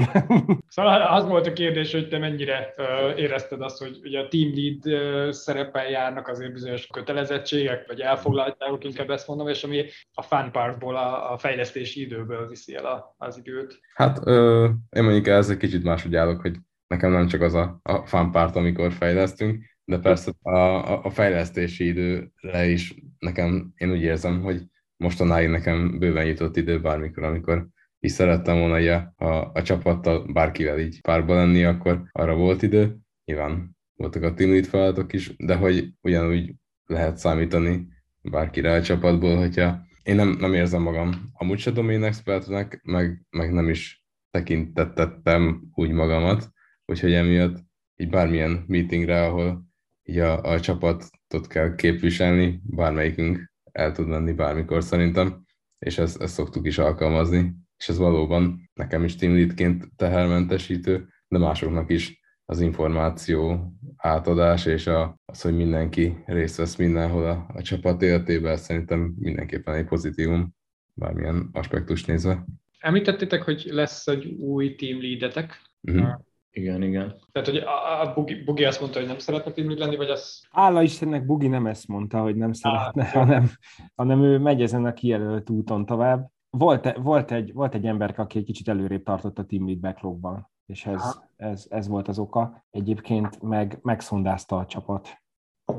[0.68, 2.74] Szóval az volt a kérdés, hogy te mennyire
[3.16, 9.10] érezted azt, hogy ugye a team lead szerepel járnak azért bizonyos kötelezettségek, vagy elfoglaltságok, inkább
[9.10, 13.38] ezt mondom, és ami a fun partból, a, a fejlesztési időből viszi el a, az
[13.38, 13.80] időt.
[13.94, 17.80] Hát ö, én mondjuk ez egy kicsit máshogy állok, hogy nekem nem csak az a,
[17.82, 23.90] a fun part, amikor fejlesztünk, de persze a, a, a fejlesztési időre is nekem, én
[23.90, 24.62] úgy érzem, hogy
[25.00, 27.66] mostanáig nekem bőven jutott idő bármikor, amikor
[28.00, 32.96] is szerettem volna a, a, a csapattal bárkivel így párba lenni, akkor arra volt idő.
[33.24, 36.54] Nyilván voltak a team lead feladatok is, de hogy ugyanúgy
[36.86, 37.88] lehet számítani
[38.22, 43.52] bárkire a csapatból, hogyha én nem, nem érzem magam amúgy se domain expertnek, meg, meg
[43.52, 46.50] nem is tekintettem úgy magamat,
[46.84, 47.64] úgyhogy emiatt
[47.96, 49.64] így bármilyen meetingre, ahol
[50.02, 55.44] így a, a csapatot kell képviselni, bármelyikünk el tud menni bármikor szerintem,
[55.78, 61.38] és ezt, ezt szoktuk is alkalmazni, és ez valóban nekem is team leadként tehermentesítő, de
[61.38, 67.62] másoknak is az információ átadás, és a, az, hogy mindenki részt vesz mindenhol a, a
[67.62, 70.54] csapat életében, szerintem mindenképpen egy pozitívum,
[70.94, 72.44] bármilyen aspektust nézve.
[72.78, 75.60] Említettétek, hogy lesz egy új team leadetek.
[75.80, 76.08] Uh-huh.
[76.52, 77.14] Igen, igen.
[77.32, 80.46] Tehát, hogy a, a Bugi, Bugi azt mondta, hogy nem szeretne team lenni, vagy az...
[80.50, 83.50] Álla Istennek Bugi nem ezt mondta, hogy nem szeretne, ah, hanem,
[83.94, 86.30] hanem ő megy ezen a kijelölt úton tovább.
[86.50, 90.50] Volt, volt, egy, volt egy ember, aki egy kicsit előrébb tartott a team lead backlogban,
[90.66, 92.64] és ez, ez, ez volt az oka.
[92.70, 95.22] Egyébként meg megszondázta a csapat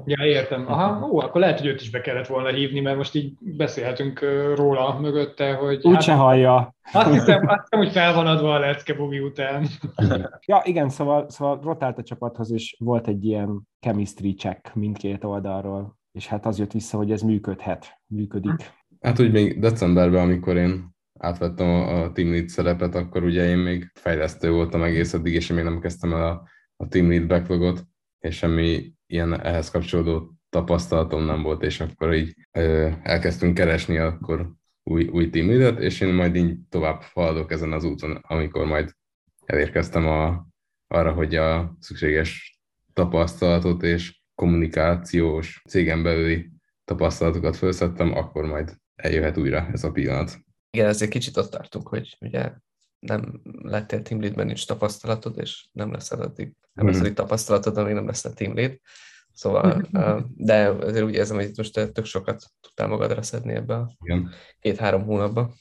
[0.06, 0.66] Ja, értem.
[0.68, 4.20] Aha, ó, akkor lehet, hogy őt is be kellett volna hívni, mert most így beszélhetünk
[4.56, 5.80] róla mögötte, hogy...
[5.86, 6.76] Úgyse hát, hallja.
[6.94, 9.68] Azt hiszem, azt hiszem, hogy fel van adva a lecke Bugi után.
[10.46, 15.98] ja, igen, szóval, szóval rotált a csapathoz, és volt egy ilyen chemistry check mindkét oldalról,
[16.12, 18.74] és hát az jött vissza, hogy ez működhet, működik.
[19.02, 23.92] Hát úgy még decemberben, amikor én átvettem a team lead szerepet, akkor ugye én még
[23.94, 26.44] fejlesztő voltam egész addig, és én még nem kezdtem el a,
[26.76, 27.84] a team lead backlogot,
[28.22, 34.52] és semmi ilyen ehhez kapcsolódó tapasztalatom nem volt, és akkor így ö, elkezdtünk keresni akkor
[34.84, 38.92] új, új team és én majd így tovább haladok ezen az úton, amikor majd
[39.46, 40.48] elérkeztem a,
[40.88, 42.60] arra, hogy a szükséges
[42.94, 46.50] tapasztalatot és kommunikációs cégen belüli
[46.86, 50.40] tapasztalatokat felszettem, akkor majd eljöhet újra ez a pillanat.
[50.72, 52.52] Igen, ezért kicsit ott tartunk, hogy ugye
[53.02, 57.94] nem lettél team leadben, nincs tapasztalatod, és nem lesz addig, nem lesz addig tapasztalatod, amíg
[57.94, 58.80] nem lesz a team lead.
[59.34, 59.88] Szóval,
[60.36, 63.92] de azért úgy érzem, hogy itt most tök sokat tudtál magadra szedni ebbe a
[64.60, 65.54] két-három hónapban.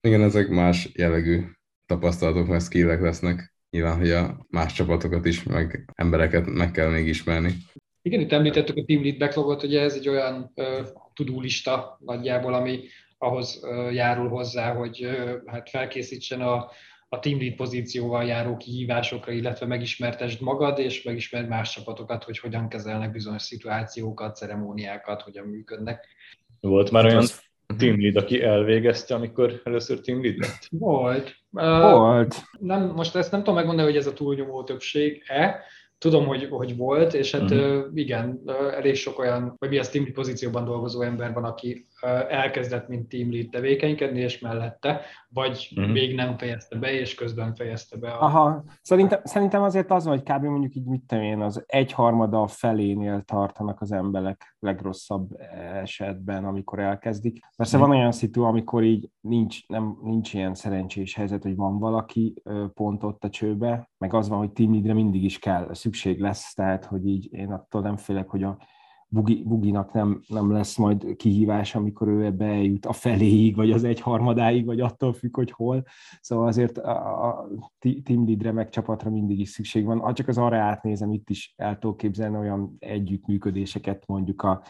[0.00, 1.42] Igen, ezek más jellegű
[1.86, 3.54] tapasztalatok, mert skillek lesznek.
[3.70, 7.54] Nyilván, hogy a más csapatokat is, meg embereket meg kell még ismerni.
[8.02, 12.84] Igen, itt említettük a Team Lead Backlogot, hogy ez egy olyan uh, tudulista nagyjából, ami
[13.18, 13.60] ahhoz
[13.92, 15.08] járul hozzá, hogy
[15.46, 16.70] hát felkészítsen a,
[17.08, 22.68] a team lead pozícióval járó kihívásokra, illetve megismertesd magad, és megismerd más csapatokat, hogy hogyan
[22.68, 26.06] kezelnek bizonyos szituációkat, ceremóniákat, hogyan működnek.
[26.60, 27.24] Volt már olyan
[27.76, 30.68] team lead, aki elvégezte, amikor először team lead lett?
[30.70, 31.34] Volt.
[31.50, 32.34] Volt.
[32.34, 35.60] Uh, nem, most ezt nem tudom megmondani, hogy ez a túlnyomó többség-e,
[35.98, 37.58] tudom, hogy, hogy volt, és hát Mhm.
[37.58, 38.40] uh igen,
[38.70, 41.86] elég sok olyan, vagy mi az team pozícióban dolgozó ember van, aki
[42.28, 45.90] elkezdett, mint team lead tevékenykedni, és mellette, vagy Mhm.
[45.90, 48.24] még nem fejezte be, és közben fejezte be a...
[48.24, 50.44] Aha, szerintem, szerintem azért az van, hogy kb.
[50.44, 55.30] mondjuk így mit tudom én, az egyharmada a felénél tartanak az emberek legrosszabb
[55.82, 57.38] esetben, amikor elkezdik.
[57.56, 62.42] Persze van olyan szitu, amikor így nincs, nem, nincs ilyen szerencsés helyzet, hogy van valaki
[62.74, 66.54] pont ott a csőbe, meg az van, hogy team leadre mindig is kell, szükség lesz,
[66.54, 68.58] tehát hogy így én attól nem félek, hogy a
[69.08, 73.84] Bugi, Buginak nem, nem lesz majd kihívás, amikor ő ebbe eljut a feléig, vagy az
[73.84, 75.84] egyharmadáig, vagy attól függ, hogy hol.
[76.20, 77.48] Szóval azért a, a
[78.02, 80.14] team leadre meg csapatra mindig is szükség van.
[80.14, 84.62] Csak az arra átnézem, itt is el tudok képzelni olyan együttműködéseket mondjuk a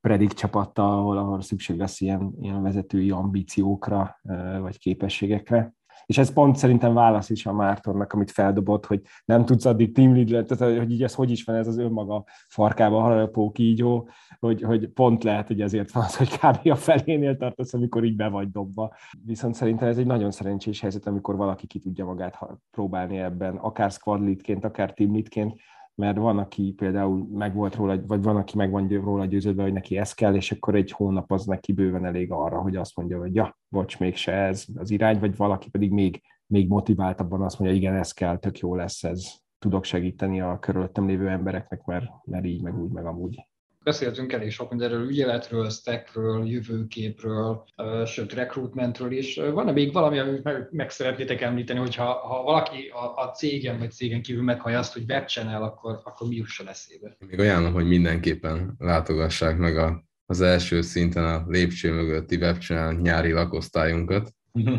[0.00, 4.20] Predict csapattal, ahol, ahol szükség lesz ilyen, ilyen vezetői ambíciókra,
[4.60, 5.74] vagy képességekre.
[6.06, 10.14] És ez pont szerintem válasz is a Mártonnak, amit feldobott, hogy nem tudsz addig team
[10.14, 14.62] lead tehát hogy így ez hogy is van ez az önmaga farkába harapó kígyó, hogy,
[14.62, 16.70] hogy pont lehet, hogy ezért van az, hogy kb.
[16.70, 18.94] a felénél tartasz, amikor így be vagy dobva.
[19.24, 22.38] Viszont szerintem ez egy nagyon szerencsés helyzet, amikor valaki ki tudja magát
[22.70, 25.60] próbálni ebben, akár squad leadként, akár team leadként,
[25.94, 29.72] mert van, aki például meg volt róla, vagy van, aki meg van róla győződve, hogy
[29.72, 33.18] neki ez kell, és akkor egy hónap az neki bőven elég arra, hogy azt mondja,
[33.18, 37.78] hogy ja, bocs, mégse ez az irány, vagy valaki pedig még, még motiváltabban azt mondja,
[37.78, 42.44] igen, ez kell, tök jó lesz ez, tudok segíteni a körülöttem lévő embereknek, mert, mert
[42.44, 43.46] így, meg úgy, meg amúgy.
[43.84, 47.64] Beszéltünk elég sok mindenről, ügyeletről, stackről, jövőképről,
[48.06, 49.36] sőt, recruitmentről is.
[49.36, 53.90] Van-e még valami, amit meg, meg szeretnétek említeni, hogyha ha valaki a, a cégen vagy
[53.90, 57.16] cégen kívül meghallja azt, hogy webchannel, akkor, akkor mi jusson eszébe?
[57.26, 63.32] Még ajánlom, hogy mindenképpen látogassák meg a, az első szinten a lépcső mögötti webchannel nyári
[63.32, 64.34] lakosztályunkat.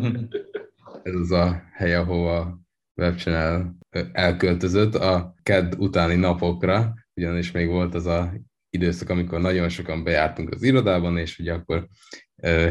[1.03, 2.59] Ez az a hely, ahova
[2.95, 3.75] webchannel
[4.11, 8.33] elköltözött a KED utáni napokra, ugyanis még volt az a
[8.73, 11.87] időszak, amikor nagyon sokan bejártunk az irodában, és ugye akkor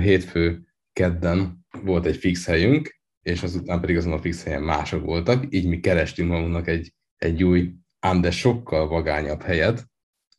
[0.00, 0.60] hétfő
[0.92, 5.66] kedden volt egy fix helyünk, és azután pedig azon a fix helyen mások voltak, így
[5.66, 9.86] mi kerestünk magunknak egy, egy új, ám de sokkal vagányabb helyet,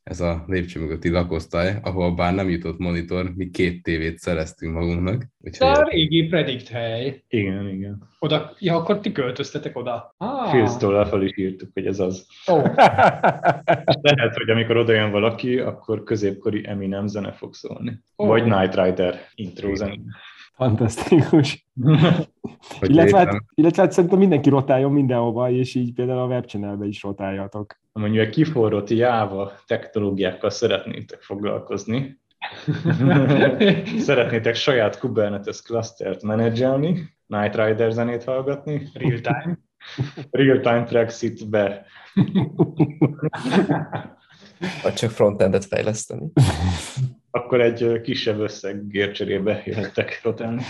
[0.04, 5.26] ez a lépcső mögötti lakosztály, ahol bár nem jutott monitor, mi két tévét szereztünk magunknak.
[5.38, 7.24] De a Úgyhogy régi predict hely.
[7.28, 8.10] Igen, igen.
[8.20, 10.16] Oda, ja, akkor ti költöztetek oda.
[10.18, 12.28] Ah, Filztól fel is írtuk, hogy ez az.
[12.52, 12.56] Ó,
[14.02, 18.00] Lehet, hogy amikor oda jön valaki, akkor középkori Eminem zene fog szólni.
[18.18, 18.26] Ó.
[18.26, 19.96] Vagy Night Rider intro zene.
[20.54, 21.66] Fantasztikus.
[22.82, 27.80] Illetve, hát, illetve hát szerintem mindenki rotáljon mindenhova, és így például a webchannelbe is rotáljatok.
[27.92, 32.22] Mondjuk a kiforrott Java technológiákkal szeretnétek foglalkozni,
[34.08, 39.60] szeretnétek saját Kubernetes clustert menedzselni, Night Rider zenét hallgatni, real time.
[40.32, 41.86] real-time Brexit be.
[44.84, 46.32] Vagy csak frontendet fejleszteni.
[47.36, 50.62] Akkor egy kisebb összegért cserébe jöhettek rotálni.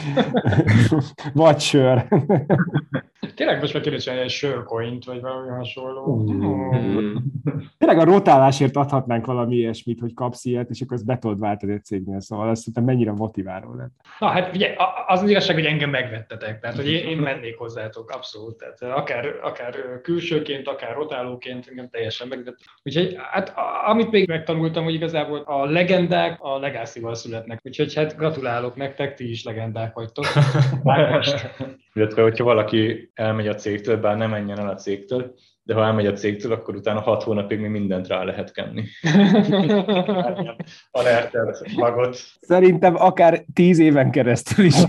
[1.33, 2.05] Vagy sör.
[3.35, 6.31] Tényleg most meg kéne csinálni egy sörcoint, vagy valami hasonló.
[6.31, 7.15] Mm.
[7.77, 11.73] Tényleg a rotálásért adhatnánk valami ilyesmit, hogy kapsz ilyet, és akkor ezt be tudod váltani
[11.73, 13.91] egy cégnél, szóval azt szerintem mennyire motiváló lett.
[14.19, 14.75] Na hát ugye,
[15.07, 18.57] az az igazság, hogy engem megvettetek, tehát hogy én, én mennék hozzátok, abszolút.
[18.57, 22.57] Tehát akár, akár külsőként, akár rotálóként engem teljesen megvett.
[22.83, 23.53] Úgyhogy hát
[23.85, 27.59] amit még megtanultam, hogy igazából a legendák a legacy születnek.
[27.63, 30.25] Úgyhogy hát gratulálok nektek, ti is legendák vagytok.
[31.93, 35.33] Illetve, hogyha valaki elmegy a cégtől, bár nem menjen el a cégtől,
[35.63, 38.83] de ha elmegy a cégtől, akkor utána hat hónapig még mindent rá lehet kenni.
[40.91, 42.17] Alertelt magot.
[42.39, 44.85] Szerintem akár tíz éven keresztül is.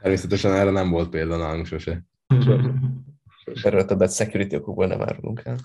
[0.00, 2.04] Természetesen erre nem volt példa nálunk sose.
[3.62, 5.56] Erről többet security okokból nem árulunk el.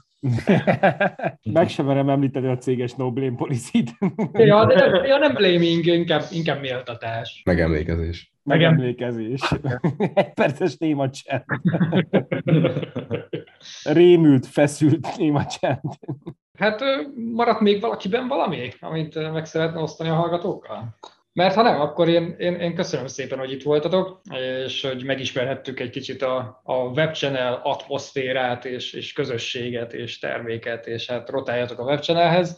[1.54, 3.92] Meg sem merem említeni a céges no blame policy-t.
[4.34, 7.42] ja, de nem, ja, nem blaming, inkább, inkább méltatás.
[7.46, 8.34] Megemlékezés.
[8.44, 9.42] Megemlékezés.
[10.14, 11.44] Egy perces néma csend.
[13.84, 15.94] Rémült, feszült néma csend.
[16.58, 16.82] Hát
[17.34, 20.96] maradt még valakiben valami, amit meg szeretne osztani a hallgatókkal?
[21.34, 24.22] Mert ha nem, akkor én, én, én köszönöm szépen, hogy itt voltatok,
[24.66, 31.10] és hogy megismerhettük egy kicsit a, a webchannel atmoszférát, és, és közösséget, és terméket, és
[31.10, 32.58] hát rotáljatok a webchannelhez.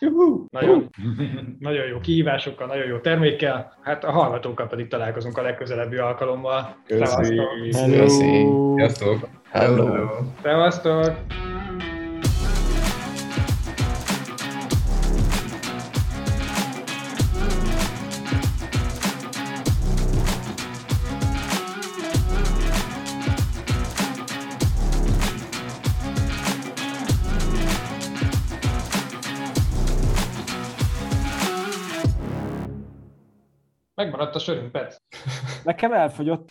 [0.50, 0.90] Nagyon,
[1.60, 6.76] nagyon jó kihívásokkal, nagyon jó termékkel, hát a hallgatókkal pedig találkozunk a legközelebbi alkalommal.
[6.88, 7.42] Köszi.
[7.72, 8.08] Hello.
[8.76, 9.28] Sziasztok!
[9.52, 10.08] Hello.
[10.42, 11.16] Szevasztok!
[34.36, 35.02] A sörünk, Pet.
[35.64, 36.50] Nekem elfogyott.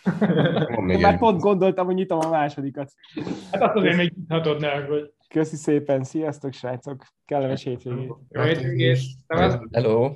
[0.81, 2.91] Még Én már pont gondoltam, hogy nyitom a másodikat.
[3.51, 8.11] Hát azt azért még nyithatod ne, hogy Köszi szépen, sziasztok srácok, kellemes hétvégét.
[8.29, 8.99] jó hétvégét.
[9.71, 10.11] Hello!